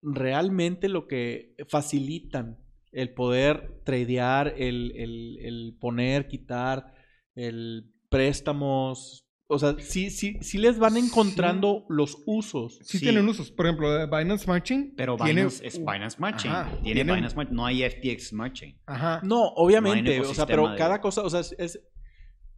realmente 0.00 0.88
lo 0.88 1.06
que 1.06 1.54
facilitan 1.68 2.58
el 2.92 3.14
poder 3.14 3.80
tradear, 3.84 4.54
el, 4.56 4.92
el, 4.96 5.38
el 5.40 5.76
poner, 5.80 6.28
quitar, 6.28 6.94
el 7.34 7.92
préstamos, 8.08 9.21
o 9.48 9.58
sea, 9.58 9.76
sí, 9.78 10.10
sí, 10.10 10.38
sí 10.40 10.56
les 10.58 10.78
van 10.78 10.94
Sí. 10.94 11.00
encontrando 11.00 11.84
los 11.88 12.16
usos. 12.26 12.78
sí, 12.82 12.98
sí. 12.98 13.04
tienen 13.04 13.28
usos. 13.28 13.50
Por 13.50 13.66
ejemplo, 13.66 13.92
de 13.92 14.06
Binance 14.06 14.44
Smart 14.44 14.64
Chain. 14.64 14.94
Pero 14.96 15.16
tiene 15.16 15.32
Binance 15.42 15.66
es 15.66 15.78
Binance 15.78 16.16
Smart 16.16 16.38
Chain. 16.38 16.54
Ajá, 16.54 16.70
Tiene 16.82 16.94
tiene- 17.00 17.12
Binance 17.14 17.32
Smart, 17.34 17.50
no 17.50 17.66
hay 17.66 17.82
FTX 17.82 18.28
Smart 18.28 18.52
Chain. 18.54 18.78
Ajá. 18.86 19.20
No, 19.22 19.42
obviamente, 19.56 20.20
o 20.20 20.32
sea, 20.34 20.46
pero 20.46 20.68
de- 20.70 20.76
cada 20.78 21.00
cosa, 21.00 21.22
o 21.22 21.28
sea, 21.30 21.40
es, 21.40 21.54
es- 21.58 21.80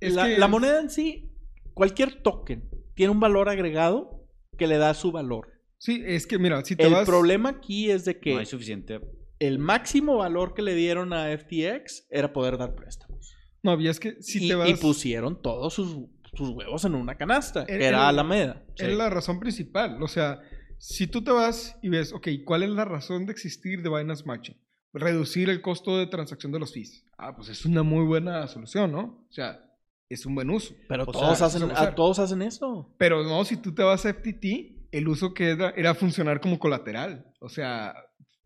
Es 0.01 0.14
la, 0.14 0.29
que 0.29 0.38
la 0.38 0.47
es- 0.47 0.51
moneda 0.51 0.81
en 0.81 0.90
sí, 0.90 1.31
cualquier 1.73 2.23
token 2.23 2.68
tiene 2.94 3.11
un 3.11 3.20
valor 3.20 3.49
agregado 3.49 4.25
que 4.57 4.66
le 4.68 4.79
da 4.79 4.94
su 4.94 5.11
valor. 5.11 5.49
Sí, 5.79 6.03
es 6.07 6.27
que 6.27 6.38
mira, 6.38 6.64
si 6.64 6.77
te 6.77 6.87
El 6.87 6.92
vas. 6.92 7.05
problema 7.07 7.49
aquí 7.51 7.90
es 7.90 8.05
de 8.05 8.18
que 8.20 8.35
No 8.35 8.38
hay 8.38 8.47
suficiente. 8.47 9.01
el 9.40 9.59
máximo 9.59 10.16
valor 10.18 10.55
que 10.55 10.62
le 10.62 10.75
dieron 10.75 11.12
a 11.12 11.31
FTX 11.37 12.07
era 12.11 12.33
poder 12.33 12.57
dar 12.57 12.75
préstamos. 12.77 13.35
No, 13.62 13.81
y 13.81 13.88
es 13.88 13.99
que 13.99 14.23
si 14.23 14.44
y, 14.44 14.49
te 14.49 14.55
vas. 14.55 14.68
y 14.68 14.75
pusieron 14.75 15.40
todos 15.42 15.75
sus, 15.75 15.97
sus 16.37 16.51
huevos 16.51 16.85
en 16.85 16.94
una 16.94 17.16
canasta, 17.16 17.64
que 17.66 17.75
El- 17.77 17.83
era 17.83 17.99
el- 17.99 18.05
Alameda. 18.05 18.62
Es 18.77 18.92
la 18.94 19.11
razón 19.11 19.40
principal. 19.40 20.03
O 20.03 20.09
sea, 20.09 20.40
si 20.79 21.07
tú 21.07 21.23
te 21.23 21.31
vas 21.31 21.77
y 21.83 21.88
ves, 21.88 22.12
ok, 22.12 22.29
¿cuál 22.44 22.62
es 22.62 22.70
la 22.70 22.85
razón 22.85 23.27
de 23.27 23.33
existir 23.33 23.83
de 23.83 23.88
Binance 23.88 24.23
Smart 24.23 24.42
Chain? 24.42 24.59
Reducir 24.92 25.51
el 25.51 25.61
costo 25.61 25.99
de 25.99 26.07
transacción 26.07 26.53
de 26.53 26.61
los 26.61 26.73
fees. 26.73 27.05
Ah, 27.18 27.35
pues 27.35 27.49
es 27.49 27.64
una 27.64 27.83
muy 27.83 28.05
buena 28.05 28.47
solución, 28.47 28.92
¿no? 28.92 29.27
O 29.29 29.33
sea, 29.33 29.61
es 30.09 30.25
un 30.27 30.35
buen 30.37 30.51
uso. 30.51 30.75
Pero 30.88 31.03
O 31.05 31.12
todos, 31.12 31.38
sea, 31.38 31.47
hacen, 31.49 31.70
a- 31.75 31.94
todos 31.94 32.18
hacen 32.20 32.42
eso. 32.42 32.94
Pero 32.99 33.25
no, 33.25 33.44
si 33.44 33.57
tú 33.57 33.75
te 33.75 33.83
vas 33.83 34.05
a 34.07 34.11
FTT, 34.11 34.87
el 34.92 35.09
uso 35.09 35.35
que 35.35 35.51
era, 35.51 35.70
era 35.70 35.94
funcionar 35.94 36.40
como 36.40 36.59
colateral. 36.61 37.27
O 37.40 37.49
sea, 37.49 37.94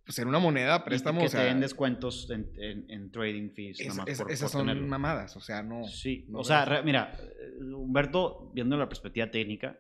ser 0.09 0.27
una 0.27 0.39
moneda, 0.39 0.85
préstamo, 0.85 1.21
que 1.21 1.27
o 1.27 1.29
sea, 1.29 1.41
te 1.41 1.47
den 1.47 1.61
descuentos 1.61 2.29
en, 2.31 2.51
en- 2.57 2.91
en 2.91 3.11
trading 3.11 3.51
fees. 3.51 3.81
es- 3.81 3.99
es- 4.07 4.19
por- 4.19 4.31
esas 4.31 4.51
por 4.53 4.61
son 4.61 4.67
tenerlo. 4.69 4.87
mamadas. 4.89 5.37
O 5.37 5.41
sea, 5.41 5.63
no. 5.63 5.85
Sí, 5.85 6.27
no 6.29 6.41
o 6.41 6.45
sea, 6.45 6.65
re- 6.65 6.83
mira, 6.83 7.17
Humberto, 7.61 8.51
viendo 8.55 8.77
la 8.77 8.89
perspectiva 8.89 9.31
técnica, 9.31 9.79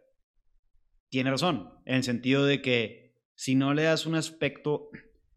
tiene 1.08 1.30
razón, 1.30 1.70
en 1.86 1.96
el 1.96 2.02
sentido 2.04 2.44
de 2.44 2.60
que 2.60 3.14
si 3.34 3.54
no 3.54 3.72
le 3.74 3.84
das 3.84 4.04
un 4.06 4.14
aspecto, 4.14 4.74
o 4.74 4.90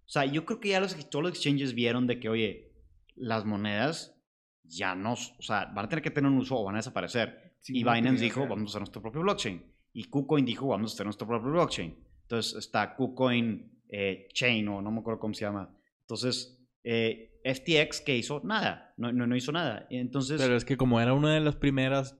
sea, 0.05 0.25
yo 0.25 0.45
creo 0.45 0.59
que 0.59 0.69
ya 0.69 0.79
los, 0.79 1.09
todos 1.09 1.23
los 1.23 1.31
exchanges 1.31 1.73
vieron 1.73 2.07
de 2.07 2.19
que, 2.19 2.29
oye, 2.29 2.73
las 3.15 3.45
monedas 3.45 4.17
ya 4.63 4.95
no, 4.95 5.13
o 5.13 5.41
sea, 5.41 5.65
van 5.73 5.85
a 5.85 5.89
tener 5.89 6.03
que 6.03 6.11
tener 6.11 6.29
un 6.31 6.37
uso 6.37 6.57
o 6.57 6.63
van 6.65 6.75
a 6.75 6.79
desaparecer. 6.79 7.55
Sí, 7.61 7.77
y 7.77 7.83
no 7.83 7.93
Binance 7.93 8.23
dijo, 8.23 8.41
vamos 8.47 8.63
a 8.63 8.71
hacer 8.71 8.81
nuestro 8.81 9.01
propio 9.01 9.21
blockchain. 9.21 9.63
Y 9.93 10.05
KuCoin 10.05 10.45
dijo, 10.45 10.67
vamos 10.67 10.91
a 10.91 10.93
hacer 10.95 11.05
nuestro 11.05 11.27
propio 11.27 11.51
blockchain. 11.51 11.95
Entonces 12.23 12.55
está 12.55 12.95
KuCoin 12.95 13.80
eh, 13.91 14.27
Chain 14.33 14.67
o 14.69 14.81
no 14.81 14.89
me 14.91 14.99
acuerdo 15.01 15.19
cómo 15.19 15.33
se 15.33 15.45
llama. 15.45 15.75
Entonces, 16.01 16.57
eh, 16.83 17.39
FTX, 17.43 18.01
¿qué 18.01 18.17
hizo? 18.17 18.41
Nada, 18.43 18.93
no, 18.97 19.11
no, 19.11 19.27
no 19.27 19.35
hizo 19.35 19.51
nada. 19.51 19.85
Entonces, 19.89 20.41
Pero 20.41 20.55
es 20.55 20.65
que 20.65 20.77
como 20.77 20.99
era 20.99 21.13
una 21.13 21.33
de 21.33 21.39
las 21.41 21.55
primeras 21.55 22.17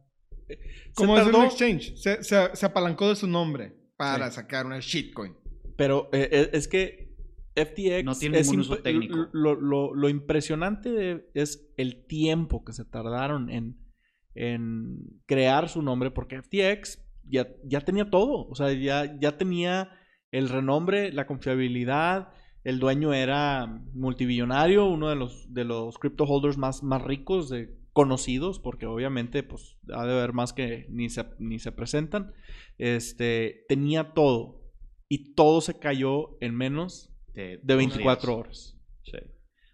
Como 0.96 1.16
se 1.18 1.22
es 1.30 1.34
un 1.36 1.44
exchange, 1.46 1.96
se, 1.96 2.24
se- 2.24 2.56
se 2.56 2.66
apalancó 2.66 3.08
de 3.10 3.16
su 3.16 3.28
nombre 3.28 3.74
para 3.98 4.30
Sí. 4.30 4.36
sacar 4.36 4.66
una 4.66 4.80
shitcoin. 4.80 5.34
pero 5.78 6.10
eh, 6.14 6.28
eh, 6.32 6.50
es 6.54 6.68
que 6.68 7.10
FTX 7.56 8.04
No 8.04 8.16
tiene 8.16 8.40
es 8.40 8.48
ningún 8.48 8.62
uso 8.62 8.78
técnico. 8.80 9.28
Lo, 9.34 9.56
lo- 9.56 9.94
lo 9.94 10.10
impresionante 10.10 10.90
de- 10.92 11.30
es 11.34 11.70
el 11.78 12.06
tiempo 12.06 12.64
que 12.66 12.74
se 12.74 12.86
tardaron 12.86 13.50
en, 13.50 13.78
en 14.36 15.22
crear 15.26 15.70
su 15.70 15.82
nombre, 15.82 16.12
porque 16.12 16.42
FTX 16.42 17.00
ya, 17.30 17.48
ya 17.64 17.82
tenía 17.82 18.10
todo. 18.10 18.48
O 18.48 18.56
sea, 18.56 18.72
ya, 18.74 19.18
ya 19.20 19.38
tenía 19.38 19.90
el 20.32 20.50
renombre, 20.50 21.12
la 21.12 21.28
confiabilidad. 21.28 22.30
El 22.64 22.80
dueño 22.80 23.14
era 23.14 23.66
multibillonario, 23.94 24.86
uno 24.86 25.10
de 25.10 25.16
los, 25.16 25.52
de 25.54 25.64
los 25.66 25.98
crypto 25.98 26.26
holders 26.26 26.58
más, 26.58 26.84
más 26.84 27.02
ricos 27.02 27.50
de, 27.50 27.76
conocidos, 27.94 28.60
porque 28.60 28.86
obviamente 28.86 29.44
pues 29.44 29.78
ha 29.94 30.06
de 30.06 30.14
haber 30.14 30.32
más 30.34 30.54
que 30.54 30.86
ni 30.90 31.10
se, 31.10 31.26
ni 31.40 31.60
se 31.60 31.72
presentan. 31.72 32.34
Este, 32.78 33.66
tenía 33.68 34.14
todo. 34.14 34.62
Y 35.10 35.34
todo 35.34 35.60
se 35.62 35.78
cayó 35.78 36.38
en 36.40 36.56
menos 36.56 37.10
De, 37.34 37.58
de 37.58 37.60
dos 37.64 37.78
24 37.78 38.28
días. 38.32 38.40
horas. 38.40 38.78
Sí. 39.04 39.18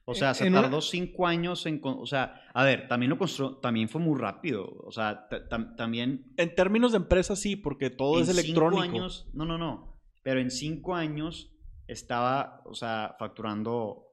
O 0.06 0.16
sea, 0.16 0.30
En- 0.30 0.36
se 0.36 0.48
una- 0.48 0.62
tardó 0.62 0.82
cinco 0.82 1.28
años 1.28 1.66
en... 1.66 1.80
O 1.84 2.06
sea, 2.06 2.42
a 2.54 2.64
ver, 2.64 2.88
también 2.88 3.10
lo 3.10 3.18
construyó, 3.18 3.58
también 3.58 3.90
fue 3.90 4.02
muy 4.02 4.18
rápido. 4.20 4.66
O 4.86 4.92
sea, 4.92 5.28
ta- 5.30 5.48
tam- 5.50 5.76
también... 5.76 6.32
En 6.38 6.56
términos 6.56 6.94
de 6.94 6.98
empresa, 6.98 7.36
sí, 7.36 7.56
porque 7.56 7.90
todo 7.90 8.16
en 8.16 8.22
es 8.22 8.28
cinco 8.30 8.40
electrónico. 8.42 8.82
años, 8.84 9.30
no, 9.34 9.46
no, 9.46 9.58
no. 9.58 9.97
Pero 10.28 10.42
en 10.42 10.52
cinco 10.52 10.94
años 10.94 11.50
estaba, 11.88 12.62
o 12.66 12.74
sea, 12.76 13.16
facturando 13.18 14.04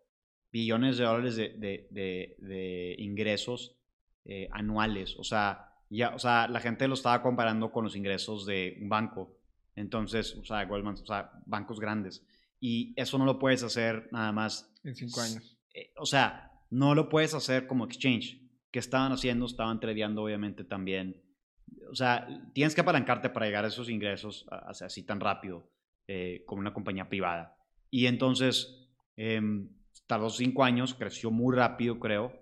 billones 0.52 0.96
de 0.96 1.04
dólares 1.04 1.34
de, 1.34 1.48
de- 1.48 1.88
de- 1.90 2.36
de 2.38 2.94
ingresos 2.98 3.74
eh, 4.24 4.48
anuales. 4.52 5.16
O 5.18 5.24
sea, 5.24 5.72
ya, 5.90 6.14
o 6.14 6.18
sea, 6.20 6.46
la 6.46 6.60
gente 6.60 6.86
lo 6.86 6.94
estaba 6.94 7.20
comparando 7.20 7.72
con 7.72 7.82
los 7.82 7.96
ingresos 7.96 8.46
de 8.46 8.78
un 8.80 8.88
banco. 8.88 9.36
Entonces, 9.74 10.36
o 10.36 10.44
sea, 10.44 10.64
Goldman, 10.66 10.94
o 11.02 11.04
sea, 11.04 11.32
bancos 11.46 11.80
grandes. 11.80 12.24
Y 12.60 12.94
eso 12.94 13.18
no 13.18 13.24
lo 13.24 13.40
puedes 13.40 13.64
hacer 13.64 14.08
nada 14.12 14.30
más 14.30 14.72
En 14.84 14.94
cinco 14.94 15.20
años. 15.20 15.58
eh, 15.74 15.92
o 15.96 16.06
sea, 16.06 16.52
no 16.70 16.94
lo 16.94 17.08
puedes 17.08 17.34
hacer 17.34 17.66
como 17.66 17.84
exchange. 17.86 18.40
¿Qué 18.70 18.78
estaban 18.78 19.10
haciendo? 19.10 19.46
Estaban 19.46 19.80
tradeando, 19.80 20.22
obviamente, 20.22 20.62
también. 20.62 21.20
O 21.90 21.94
sea, 21.96 22.28
tienes 22.52 22.72
que 22.76 22.82
apalancarte 22.82 23.30
para 23.30 23.46
llegar 23.46 23.64
a 23.64 23.68
esos 23.68 23.88
ingresos 23.90 24.46
así 24.48 25.02
tan 25.02 25.18
rápido 25.18 25.73
eh, 26.08 26.42
como 26.46 26.60
una 26.60 26.74
compañía 26.74 27.08
privada. 27.08 27.56
Y 27.90 28.06
entonces, 28.06 28.88
em, 29.16 29.68
tardó 30.06 30.28
cinco 30.30 30.64
años, 30.64 30.94
creció 30.94 31.30
muy 31.30 31.54
rápido, 31.56 31.98
creo. 31.98 32.32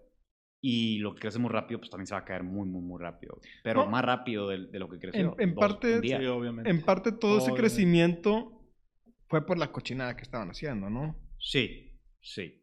Y 0.64 0.98
lo 0.98 1.14
que 1.14 1.20
crece 1.22 1.38
muy 1.40 1.50
rápido, 1.50 1.80
pues 1.80 1.90
también 1.90 2.06
se 2.06 2.14
va 2.14 2.20
a 2.20 2.24
caer 2.24 2.44
muy, 2.44 2.68
muy, 2.68 2.82
muy 2.82 3.00
rápido. 3.00 3.40
Pero 3.64 3.84
No. 3.84 3.90
más 3.90 4.04
rápido 4.04 4.48
de, 4.48 4.66
de 4.68 4.78
lo 4.78 4.88
que 4.88 4.98
creció. 5.00 5.34
en 5.38 5.54
Dos- 5.54 5.60
parte- 5.60 5.96
un 5.96 6.00
día. 6.00 6.18
Sí, 6.20 6.26
obviamente. 6.26 6.70
En 6.70 6.82
parte 6.84 7.10
todo 7.12 7.38
ese 7.38 7.52
crecimiento 7.54 8.60
fue 9.28 9.44
por 9.44 9.58
la 9.58 9.72
cochinada 9.72 10.16
que 10.16 10.22
estaban 10.22 10.50
haciendo, 10.50 10.88
¿no? 10.88 11.16
Sí, 11.38 11.98
sí. 12.20 12.60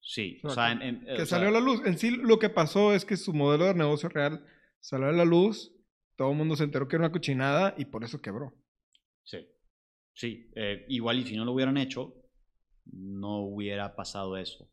Sí. 0.00 0.40
O 0.44 0.48
O 0.48 0.50
sea, 0.50 0.68
sea, 0.68 0.72
en- 0.72 0.82
en- 0.82 1.16
que 1.16 1.22
o 1.22 1.26
salió 1.26 1.48
a 1.48 1.50
la 1.52 1.60
luz. 1.60 1.82
En 1.84 1.98
sí, 1.98 2.10
lo 2.10 2.38
que 2.38 2.48
pasó 2.50 2.94
es 2.94 3.04
que 3.04 3.16
su 3.16 3.34
modelo 3.34 3.64
de 3.66 3.74
negocio 3.74 4.08
real 4.08 4.44
salió 4.80 5.08
a 5.08 5.12
la 5.12 5.24
luz, 5.24 5.74
todo 6.16 6.30
el 6.30 6.36
mundo 6.36 6.54
se 6.56 6.64
enteró 6.64 6.86
que 6.88 6.96
era 6.96 7.04
una 7.06 7.12
cochinada 7.12 7.74
y 7.76 7.84
por 7.86 8.04
eso 8.04 8.22
quebró. 8.22 8.54
Sí, 9.24 9.46
sí. 10.18 10.50
eh, 10.56 10.84
igual 10.88 11.18
y 11.20 11.24
si 11.26 11.36
no 11.36 11.44
lo 11.44 11.52
hubieran 11.52 11.76
hecho, 11.76 12.14
no 12.86 13.38
hubiera 13.42 13.94
pasado 13.94 14.36
eso. 14.36 14.68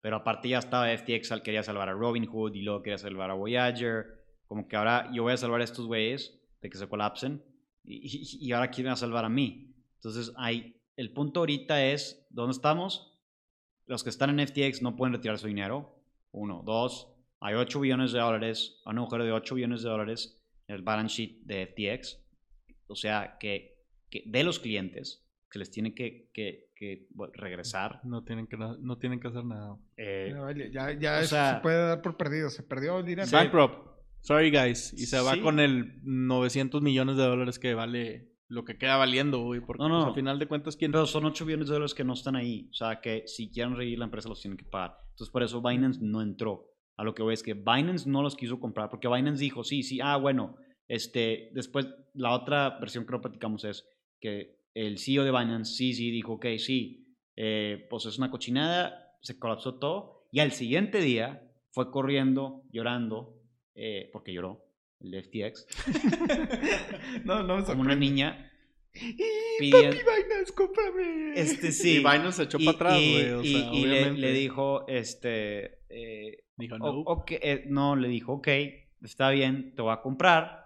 Pero 0.00 0.16
aparte 0.16 0.48
ya 0.48 0.58
estaba 0.58 0.90
FTX, 0.96 1.40
quería 1.42 1.62
salvar 1.62 1.88
a 1.88 1.92
Robinhood 1.92 2.54
y 2.54 2.62
luego 2.62 2.82
quería 2.82 2.98
salvar 2.98 3.30
a 3.30 3.34
Voyager. 3.34 4.04
Como 4.46 4.68
que 4.68 4.76
ahora 4.76 5.10
yo 5.12 5.24
voy 5.24 5.32
a 5.32 5.36
salvar 5.36 5.60
a 5.60 5.64
estos 5.64 5.86
güeyes 5.86 6.40
de 6.60 6.70
que 6.70 6.78
se 6.78 6.88
colapsen 6.88 7.42
y, 7.84 7.96
y- 8.06 8.46
y 8.46 8.52
ahora 8.52 8.70
quieren 8.70 8.92
a 8.92 8.96
salvar 8.96 9.24
a 9.24 9.28
mí. 9.28 9.74
Entonces, 9.96 10.32
hay, 10.36 10.76
el 10.96 11.12
punto 11.12 11.40
ahorita 11.40 11.84
es, 11.84 12.26
¿dónde 12.30 12.52
estamos? 12.52 13.18
Los 13.86 14.04
que 14.04 14.10
están 14.10 14.30
en 14.30 14.46
FTX 14.46 14.82
no 14.82 14.94
pueden 14.96 15.14
retirar 15.14 15.38
su 15.38 15.48
dinero. 15.48 15.92
Uno. 16.32 16.62
Dos, 16.64 17.12
hay 17.40 17.54
8 17.54 17.80
billones 17.80 18.12
de 18.12 18.20
dólares, 18.20 18.80
un 18.86 18.98
agujero 18.98 19.24
de 19.24 19.32
8 19.32 19.54
billones 19.56 19.82
de 19.82 19.88
dólares 19.90 20.42
en 20.68 20.76
el 20.76 20.82
balance 20.82 21.16
sheet 21.16 21.40
de 21.44 21.66
FTX. 21.66 22.18
O 22.88 22.94
sea, 22.94 23.36
que, 23.40 23.75
que 24.10 24.22
de 24.26 24.44
los 24.44 24.58
clientes 24.58 25.24
que 25.50 25.58
les 25.58 25.70
tiene 25.70 25.94
que, 25.94 26.28
que- 26.32 26.66
que, 26.74 27.06
bueno, 27.10 27.32
regresar. 27.36 28.00
No 28.04 28.22
tienen 28.24 28.46
que, 28.46 28.56
no 28.58 28.98
tienen 28.98 29.18
que 29.20 29.28
hacer 29.28 29.44
nada. 29.44 29.78
eh, 29.96 30.34
Ya, 30.70 30.90
ya, 30.92 30.98
ya 30.98 31.16
o 31.16 31.20
eso 31.20 31.28
sea- 31.36 31.54
se 31.56 31.60
puede 31.62 31.86
dar 31.88 32.02
por 32.02 32.16
perdido. 32.18 32.50
Se 32.50 32.62
perdió 32.62 32.98
el 32.98 33.06
dinero. 33.06 33.26
Sí. 33.26 33.34
Bankrupt. 33.34 33.86
Sorry, 34.20 34.50
guys. 34.50 34.92
Y 34.92 35.06
se 35.06 35.18
va 35.20 35.34
Sí. 35.34 35.40
con 35.40 35.58
el 35.60 36.00
900 36.02 36.82
millones 36.82 37.16
de 37.16 37.22
dólares 37.22 37.58
que 37.58 37.72
vale 37.74 38.32
lo 38.48 38.64
que 38.64 38.76
queda 38.76 38.96
valiendo, 38.96 39.42
güey. 39.44 39.60
Porque 39.60 39.82
No, 39.82 39.88
no, 39.88 39.96
pues, 40.00 40.08
al 40.08 40.14
final 40.14 40.38
de 40.38 40.46
cuentas, 40.48 40.76
¿quién? 40.76 40.92
pero 40.92 41.06
son 41.06 41.24
8 41.24 41.46
billones 41.46 41.68
de 41.68 41.74
dólares 41.74 41.94
que 41.94 42.04
no 42.04 42.12
están 42.12 42.36
ahí. 42.36 42.68
O 42.70 42.74
sea, 42.74 43.00
que 43.00 43.22
si 43.26 43.50
quieren 43.50 43.74
reír 43.76 43.98
la 43.98 44.04
empresa 44.04 44.28
los 44.28 44.40
tienen 44.42 44.58
que 44.58 44.64
pagar. 44.66 44.96
Entonces, 45.12 45.30
por 45.32 45.42
eso 45.42 45.62
Binance 45.62 46.00
no 46.02 46.20
entró. 46.20 46.66
A 46.98 47.04
lo 47.04 47.14
que 47.14 47.22
voy 47.22 47.32
es 47.34 47.42
que 47.42 47.54
Binance 47.54 48.08
no 48.08 48.22
los 48.22 48.36
quiso 48.36 48.60
comprar 48.60 48.90
porque 48.90 49.08
Binance 49.08 49.40
dijo, 49.42 49.64
sí, 49.64 49.82
sí, 49.82 50.00
ah, 50.02 50.16
bueno, 50.16 50.56
este, 50.88 51.50
después 51.54 51.88
la 52.14 52.32
otra 52.32 52.78
versión 52.80 53.06
que 53.06 53.12
no 53.12 53.20
platicamos 53.20 53.64
es 53.64 53.88
que 54.20 54.56
el 54.74 54.98
CEO 54.98 55.24
de 55.24 55.30
Binance 55.30 55.74
sí, 55.74 55.94
sí, 55.94 56.10
dijo, 56.10 56.34
ok, 56.34 56.46
sí, 56.58 57.14
eh, 57.36 57.86
pues 57.90 58.06
es 58.06 58.18
una 58.18 58.30
cochinada, 58.30 59.16
se 59.22 59.38
colapsó 59.38 59.78
todo. 59.78 60.28
Y 60.32 60.40
al 60.40 60.52
siguiente 60.52 61.00
día 61.00 61.42
fue 61.70 61.90
corriendo, 61.90 62.62
llorando, 62.72 63.40
eh, 63.74 64.10
porque 64.12 64.32
lloró, 64.32 64.64
el 65.00 65.10
de 65.10 65.22
FTX, 65.22 65.66
no, 67.24 67.42
no, 67.42 67.64
como 67.64 67.82
una 67.82 67.94
niña. 67.94 68.50
¡Y, 68.94 69.14
pidiendo- 69.60 69.90
papi 69.96 70.22
Binance, 70.22 70.52
cómprame! 70.54 71.32
Este 71.38 71.68
Y 71.68 71.72
sí. 71.72 71.98
Binance 71.98 72.32
se 72.32 72.42
echó 72.44 72.58
Y- 72.58 72.64
para 72.64 72.76
atrás, 72.76 73.00
y- 73.02 73.12
güey. 73.12 73.30
O 73.32 73.42
y- 73.42 73.52
sea, 73.52 73.72
y 73.74 73.84
le, 74.16 74.32
dijo, 74.32 74.86
este, 74.88 75.80
eh, 75.90 76.44
Dijo, 76.56 76.78
no. 76.78 77.04
eh, 77.28 77.64
no, 77.68 77.96
le 77.96 78.08
dijo, 78.08 78.34
ok, 78.34 78.48
está 79.02 79.30
bien, 79.30 79.74
te 79.74 79.82
voy 79.82 79.92
a 79.92 80.00
comprar. 80.00 80.64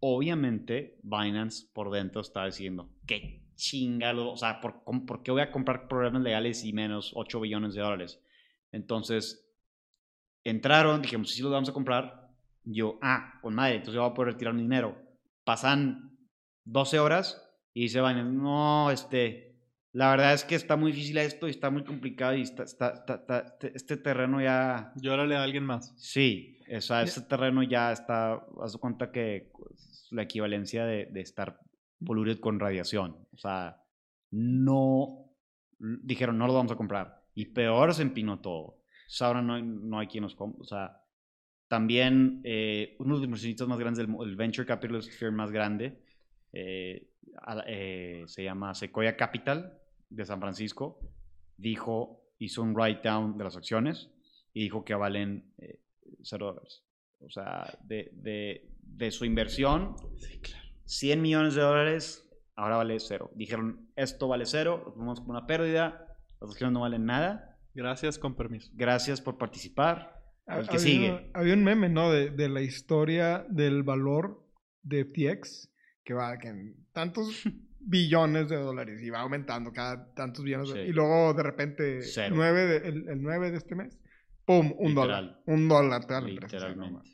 Obviamente, 0.00 0.98
Binance 1.02 1.66
por 1.72 1.90
dentro 1.90 2.20
estaba 2.22 2.46
diciendo, 2.46 2.90
qué 3.06 3.42
chingalo, 3.54 4.32
o 4.32 4.36
sea, 4.36 4.60
¿por, 4.60 4.82
por 5.06 5.22
qué 5.22 5.30
voy 5.30 5.42
a 5.42 5.50
comprar 5.52 5.88
programas 5.88 6.22
legales 6.22 6.64
y 6.64 6.72
menos 6.72 7.12
8 7.14 7.40
billones 7.40 7.74
de 7.74 7.82
dólares? 7.82 8.20
Entonces, 8.72 9.46
entraron, 10.44 11.02
dijimos, 11.02 11.30
sí, 11.30 11.42
los 11.42 11.52
vamos 11.52 11.68
a 11.68 11.72
comprar. 11.74 12.28
Yo, 12.64 12.98
ah, 13.02 13.38
con 13.42 13.54
madre, 13.54 13.76
entonces 13.76 13.94
yo 13.94 14.02
voy 14.02 14.10
a 14.10 14.14
poder 14.14 14.32
retirar 14.34 14.54
mi 14.54 14.62
dinero. 14.62 14.96
Pasan 15.44 16.16
12 16.64 16.98
horas 16.98 17.42
y 17.74 17.82
dice 17.82 18.00
Binance, 18.00 18.32
no, 18.32 18.90
este, 18.90 19.58
la 19.92 20.10
verdad 20.10 20.34
es 20.34 20.44
que 20.44 20.54
está 20.54 20.76
muy 20.76 20.92
difícil 20.92 21.18
esto 21.18 21.46
y 21.46 21.50
está 21.50 21.70
muy 21.70 21.84
complicado 21.84 22.34
y 22.36 22.42
está, 22.42 22.62
está- 22.64 22.94
está- 22.94 23.14
está- 23.16 23.68
este 23.74 23.96
terreno 23.96 24.40
ya, 24.40 24.92
Llórale 24.96 25.36
a 25.36 25.42
alguien 25.42 25.64
más. 25.64 25.92
sí, 25.96 26.58
o 26.76 26.80
sea, 26.80 27.02
este 27.02 27.22
terreno 27.22 27.62
ya 27.62 27.92
está, 27.92 28.44
haz 28.62 28.76
cuenta 28.76 29.10
que 29.10 29.50
es 29.74 30.08
la 30.10 30.22
equivalencia 30.22 30.84
de, 30.84 31.06
de 31.06 31.20
estar 31.20 31.60
polluted 32.04 32.38
con 32.40 32.60
radiación. 32.60 33.16
O 33.32 33.38
sea, 33.38 33.82
no, 34.30 35.30
dijeron, 35.78 36.38
no 36.38 36.46
lo 36.46 36.54
vamos 36.54 36.72
a 36.72 36.76
comprar. 36.76 37.22
Y 37.34 37.46
peor 37.46 37.94
se 37.94 38.02
empinó 38.02 38.40
todo. 38.40 38.62
O 38.62 38.82
sea, 39.06 39.28
ahora 39.28 39.42
no 39.42 39.54
hay, 39.54 39.62
no 39.62 39.98
hay 39.98 40.06
quien 40.06 40.22
nos 40.22 40.34
compre. 40.34 40.60
O 40.62 40.64
sea, 40.64 41.00
también 41.68 42.40
eh, 42.44 42.96
uno 42.98 43.14
de 43.14 43.20
los 43.20 43.24
inversionistas 43.24 43.68
más 43.68 43.78
grandes, 43.78 44.06
del, 44.06 44.16
el 44.22 44.36
venture 44.36 44.66
capitalist 44.66 45.10
firm 45.12 45.36
más 45.36 45.50
grande, 45.50 46.02
eh, 46.52 47.08
eh, 47.66 48.24
se 48.26 48.44
llama 48.44 48.74
Sequoia 48.74 49.16
Capital 49.16 49.78
de 50.08 50.24
San 50.24 50.40
Francisco, 50.40 51.00
dijo, 51.56 52.22
hizo 52.38 52.62
un 52.62 52.74
write 52.74 53.08
down 53.08 53.38
de 53.38 53.44
las 53.44 53.56
acciones 53.56 54.10
y 54.52 54.62
dijo 54.62 54.84
que 54.84 54.94
valen 54.94 55.52
dólares. 56.38 56.82
O 57.20 57.28
sea, 57.30 57.78
de, 57.84 58.10
de, 58.14 58.70
de 58.80 59.10
su 59.10 59.24
inversión, 59.24 59.94
100 60.86 61.20
millones 61.22 61.54
de 61.54 61.60
dólares, 61.62 62.26
ahora 62.56 62.76
vale 62.76 62.98
cero. 62.98 63.30
Dijeron, 63.34 63.90
esto 63.96 64.28
vale 64.28 64.46
cero, 64.46 64.82
lo 64.86 64.92
tomamos 64.92 65.20
como 65.20 65.32
una 65.32 65.46
pérdida, 65.46 66.06
las 66.40 66.50
acciones 66.50 66.72
no 66.72 66.80
valen 66.80 67.04
nada. 67.04 67.58
Gracias, 67.74 68.18
con 68.18 68.34
permiso. 68.36 68.70
Gracias 68.74 69.20
por 69.20 69.38
participar. 69.38 70.16
El 70.46 70.62
que 70.64 70.70
había, 70.70 70.78
sigue. 70.78 71.30
Había 71.34 71.54
un 71.54 71.62
meme, 71.62 71.88
¿no? 71.88 72.10
De, 72.10 72.30
de 72.30 72.48
la 72.48 72.62
historia 72.62 73.46
del 73.48 73.82
valor 73.84 74.44
de 74.82 75.04
FTX, 75.04 75.70
que 76.02 76.14
va 76.14 76.36
que 76.38 76.48
en 76.48 76.86
tantos 76.92 77.42
billones 77.78 78.48
de 78.48 78.56
dólares 78.56 79.00
y 79.02 79.10
va 79.10 79.20
aumentando 79.20 79.72
cada 79.72 80.12
tantos 80.14 80.42
billones. 80.44 80.72
de- 80.72 80.84
Sí. 80.84 80.90
y 80.90 80.92
luego 80.92 81.32
de 81.34 81.42
repente, 81.44 82.02
Cero. 82.02 82.34
nueve 82.36 82.66
de- 82.66 82.88
el, 82.88 83.08
el 83.08 83.22
9 83.22 83.50
de 83.52 83.58
este 83.58 83.74
mes, 83.76 84.00
¡pum! 84.50 84.74
Un 84.78 84.88
Literal. 84.88 84.94
dólar. 84.94 85.42
Un 85.46 85.68
dólar 85.68 86.04
la 86.08 86.18
empresa. 86.18 86.58
Literalmente. 86.68 87.10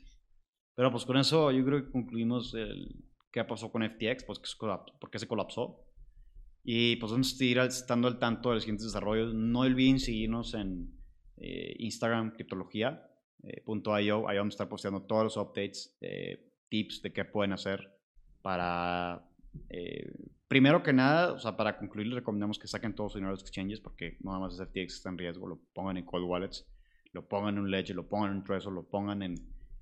Pero 0.75 0.91
pues 0.91 1.05
con 1.05 1.17
eso 1.17 1.51
yo 1.51 1.63
creo 1.65 1.85
que 1.85 1.91
concluimos 1.91 2.53
el 2.53 3.03
qué 3.31 3.43
pasó 3.43 3.71
con 3.71 3.83
FTX, 3.83 4.23
pues 4.23 4.39
que 4.39 4.47
se 4.47 4.57
colapsó, 4.57 4.93
por 4.99 5.09
qué 5.09 5.19
se 5.19 5.27
colapsó. 5.27 5.83
Y 6.63 6.95
pues 6.97 7.11
vamos 7.11 7.33
a 7.33 7.37
seguir 7.37 7.59
estando 7.59 8.07
al 8.07 8.19
tanto 8.19 8.49
de 8.49 8.55
los 8.55 8.63
siguientes 8.63 8.87
desarrollos. 8.87 9.33
No 9.33 9.59
olviden 9.59 9.99
seguirnos 9.99 10.53
en 10.53 10.91
eh, 11.37 11.75
Instagram, 11.79 12.31
criptología.io. 12.31 14.27
Ahí 14.27 14.37
vamos 14.37 14.53
a 14.53 14.55
estar 14.55 14.69
posteando 14.69 15.03
todos 15.03 15.23
los 15.23 15.37
updates. 15.37 15.97
Eh, 16.01 16.51
tips 16.69 17.01
de 17.01 17.13
qué 17.13 17.25
pueden 17.25 17.53
hacer 17.53 17.97
para, 18.41 19.25
eh, 19.69 20.11
primero 20.47 20.83
que 20.83 20.93
nada, 20.93 21.33
o 21.33 21.39
sea, 21.39 21.55
para 21.55 21.77
concluir, 21.77 22.07
les 22.07 22.15
recomendamos 22.15 22.59
que 22.59 22.67
saquen 22.67 22.95
todos 22.95 23.13
su 23.13 23.17
dinero 23.17 23.31
de 23.31 23.41
los 23.41 23.43
exchanges 23.43 23.79
porque 23.79 24.17
nada 24.21 24.39
más 24.39 24.57
FTX 24.57 24.95
está 24.95 25.09
en 25.09 25.17
riesgo, 25.17 25.47
lo 25.47 25.59
pongan 25.73 25.97
en 25.97 26.05
cold 26.05 26.25
wallets, 26.25 26.67
lo 27.17 27.27
pongan 27.27 27.55
en 27.55 27.61
un 27.61 27.71
Ledger, 27.71 27.95
lo 27.95 28.07
pongan 28.07 28.31
en 28.31 28.37
un 28.37 28.43
Trezor, 28.43 28.73
lo 28.73 28.87
pongan 28.87 29.23
en 29.23 29.35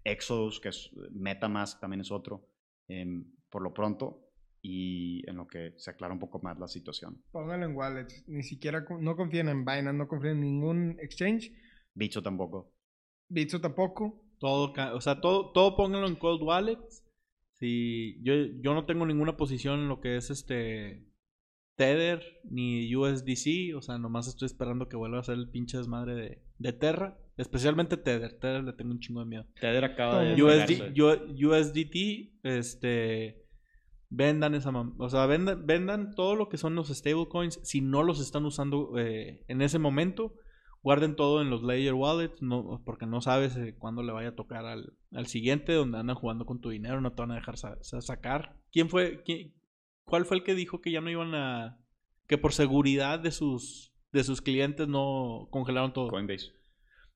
Exodus, 0.06 0.62
que 0.62 0.70
es 0.70 0.90
MetaMask, 1.12 1.82
también 1.82 2.00
es 2.00 2.12
otro, 2.12 2.48
em, 2.88 3.26
por 3.50 3.62
lo 3.62 3.74
pronto, 3.74 4.32
y 4.62 5.30
en 5.30 5.36
lo 5.36 5.46
que 5.46 5.74
se 5.76 5.92
aclara 5.92 6.14
un 6.14 6.20
poco 6.20 6.40
más 6.40 6.58
la 6.58 6.70
situación. 6.70 7.22
Pónganlo 7.32 7.66
en 7.66 7.76
wallets. 7.76 8.24
Ni 8.28 8.42
siquiera, 8.42 8.86
no 9.02 9.18
confíen 9.18 9.50
en 9.50 9.66
Binance, 9.66 9.98
no 9.98 10.08
confíen 10.08 10.38
en 10.38 10.42
ningún 10.42 10.98
exchange. 11.02 11.52
Bicho 11.94 12.24
tampoco. 12.24 12.74
Bitso 13.28 13.60
tampoco. 13.60 14.24
Todo, 14.40 14.74
o 14.94 15.02
sea, 15.02 15.20
todo, 15.20 15.52
todo 15.52 15.76
pónganlo 15.76 16.08
en 16.08 16.16
cold 16.16 16.42
wallets. 16.42 17.04
Si 17.54 18.22
yo, 18.24 18.34
yo 18.62 18.74
no 18.74 18.86
tengo 18.86 19.06
ninguna 19.06 19.36
posición 19.36 19.82
en 19.82 19.90
lo 19.90 20.00
que 20.00 20.18
es 20.18 20.30
este 20.30 21.06
Tether 21.76 22.24
ni 22.44 22.96
USDC, 22.96 23.76
o 23.76 23.82
sea, 23.82 23.98
nomás 23.98 24.28
estoy 24.28 24.46
esperando 24.46 24.88
que 24.88 24.98
vuelva 24.98 25.20
a 25.20 25.24
ser 25.24 25.36
el 25.36 25.50
pinche 25.50 25.78
desmadre 25.78 26.16
de, 26.16 26.42
de 26.58 26.74
Terra, 26.74 27.20
especialmente 27.38 27.98
Tether. 27.98 28.32
Tether 28.34 28.64
le 28.64 28.74
tengo 28.74 28.92
un 28.92 29.00
chingo 29.00 29.20
de 29.22 29.26
miedo. 29.26 29.46
Tether 29.60 29.84
acaba 29.86 30.22
de 30.24 30.36
USD, 30.44 31.46
USDT, 31.46 32.34
este 32.44 33.42
vendan 34.10 34.54
esa 34.56 34.72
mam- 34.72 34.96
o 35.00 35.10
sea, 35.10 35.26
vendan, 35.26 35.66
vendan 35.66 36.14
todo 36.16 36.36
lo 36.36 36.48
que 36.48 36.58
son 36.58 36.76
los 36.76 36.88
stablecoins 36.90 37.60
si 37.64 37.82
no 37.82 38.04
los 38.04 38.22
están 38.22 38.46
usando 38.46 38.98
eh, 38.98 39.44
en 39.48 39.62
ese 39.62 39.80
momento. 39.80 40.34
Guarden 40.84 41.16
todo 41.16 41.42
en 41.42 41.50
los 41.50 41.64
Ledger 41.64 41.96
Wallets, 41.96 42.44
no, 42.44 42.80
porque 42.86 43.08
no 43.08 43.20
sabes 43.20 43.58
eh, 43.58 43.74
cuándo 43.76 44.04
le 44.04 44.12
vaya 44.12 44.30
a 44.30 44.36
tocar 44.36 44.68
al, 44.68 44.94
al 45.14 45.26
siguiente, 45.26 45.74
donde 45.74 45.98
andan 45.98 46.16
jugando 46.16 46.46
con 46.46 46.62
tu 46.62 46.70
dinero, 46.70 47.02
no 47.02 47.12
te 47.14 47.24
van 47.24 47.32
a 47.32 47.36
dejar 47.36 47.58
sa- 47.58 47.78
sa- 47.82 48.02
sacar. 48.02 48.56
¿Quién 48.72 48.88
fue? 48.90 49.24
quién- 49.24 49.54
¿Cuál 50.04 50.26
fue 50.26 50.38
el 50.38 50.44
que 50.44 50.54
dijo 50.54 50.82
que 50.82 50.92
ya 50.92 51.02
no 51.02 51.10
iban 51.10 51.34
a. 51.34 51.80
que 52.28 52.38
por 52.38 52.54
seguridad 52.54 53.20
de 53.20 53.32
sus, 53.32 53.92
de 54.12 54.24
sus 54.24 54.42
clientes 54.44 54.88
no 54.88 55.48
congelaron 55.50 55.92
todo? 55.92 56.10
Coinbase. 56.10 56.52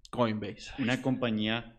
Coinbase. 0.10 0.72
Una 0.80 1.02
compañía 1.02 1.76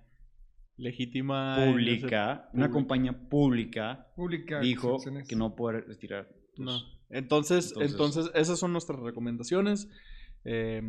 Legítima. 0.76 1.56
pública, 1.66 2.48
una 2.54 2.70
compañía 2.70 3.12
pública 3.28 4.06
Pública. 4.16 4.60
dijo 4.60 4.94
acciones. 4.96 5.28
que 5.28 5.36
no 5.36 5.54
puede 5.54 5.82
retirar. 5.82 6.28
No. 6.56 6.78
Entonces, 7.10 7.72
entonces- 7.72 7.90
entonces, 7.92 8.30
esas 8.34 8.58
son 8.58 8.72
nuestras 8.72 8.98
recomendaciones. 9.00 9.88
Eh, 10.44 10.80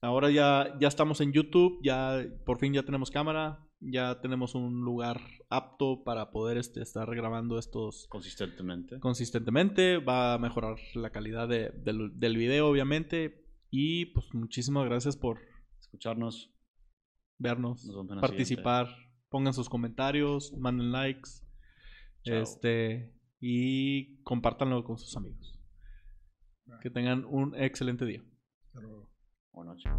ahora 0.00 0.30
ya, 0.30 0.76
ya 0.80 0.88
estamos 0.88 1.20
en 1.20 1.32
YouTube, 1.32 1.80
ya 1.82 2.24
por 2.44 2.58
fin 2.58 2.72
ya 2.74 2.82
tenemos 2.84 3.10
cámara, 3.10 3.64
ya 3.80 4.20
tenemos 4.20 4.54
un 4.54 4.82
lugar 4.82 5.20
apto 5.50 6.04
para 6.04 6.30
poder 6.30 6.58
este, 6.58 6.82
estar 6.82 7.08
grabando 7.14 7.58
estos 7.58 8.06
Consistentemente. 8.08 9.00
consistentemente. 9.00 9.98
Va 9.98 10.34
a 10.34 10.38
mejorar 10.38 10.76
la 10.94 11.10
calidad 11.10 11.48
de- 11.48 11.70
del, 11.70 12.10
del 12.18 12.36
video, 12.36 12.68
obviamente. 12.68 13.44
Y 13.70 14.06
pues 14.06 14.26
muchísimas 14.34 14.84
gracias 14.84 15.16
por 15.16 15.38
Escucharnos. 15.80 16.52
Vernos, 17.38 17.88
participar. 18.20 18.88
Pongan 19.28 19.52
sus 19.52 19.68
comentarios, 19.68 20.52
manden 20.58 20.92
likes. 20.92 21.30
Chao. 22.24 22.42
Este, 22.42 23.14
y 23.40 24.22
compártanlo 24.22 24.84
con 24.84 24.98
sus 24.98 25.16
amigos. 25.16 25.60
Que 26.82 26.90
tengan 26.90 27.24
un 27.24 27.54
excelente 27.54 28.04
día. 28.04 28.22
Hasta 28.66 28.80
luego. 28.80 29.10
Buenas 29.52 29.76
noches. 29.76 29.92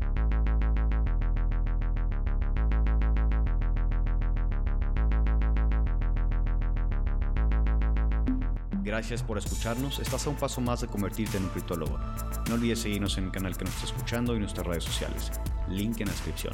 Gracias 8.83 9.21
por 9.21 9.37
escucharnos. 9.37 9.99
Estás 9.99 10.25
a 10.25 10.29
un 10.29 10.35
paso 10.35 10.61
más 10.61 10.81
de 10.81 10.87
convertirte 10.87 11.37
en 11.37 11.43
un 11.43 11.49
criptólogo. 11.49 11.99
No 12.47 12.55
olvides 12.55 12.79
seguirnos 12.79 13.17
en 13.17 13.25
el 13.25 13.31
canal 13.31 13.55
que 13.55 13.65
nos 13.65 13.73
está 13.75 13.85
escuchando 13.85 14.35
y 14.35 14.39
nuestras 14.39 14.65
redes 14.65 14.83
sociales. 14.83 15.31
Link 15.67 15.99
en 15.99 16.07
la 16.07 16.13
descripción. 16.13 16.53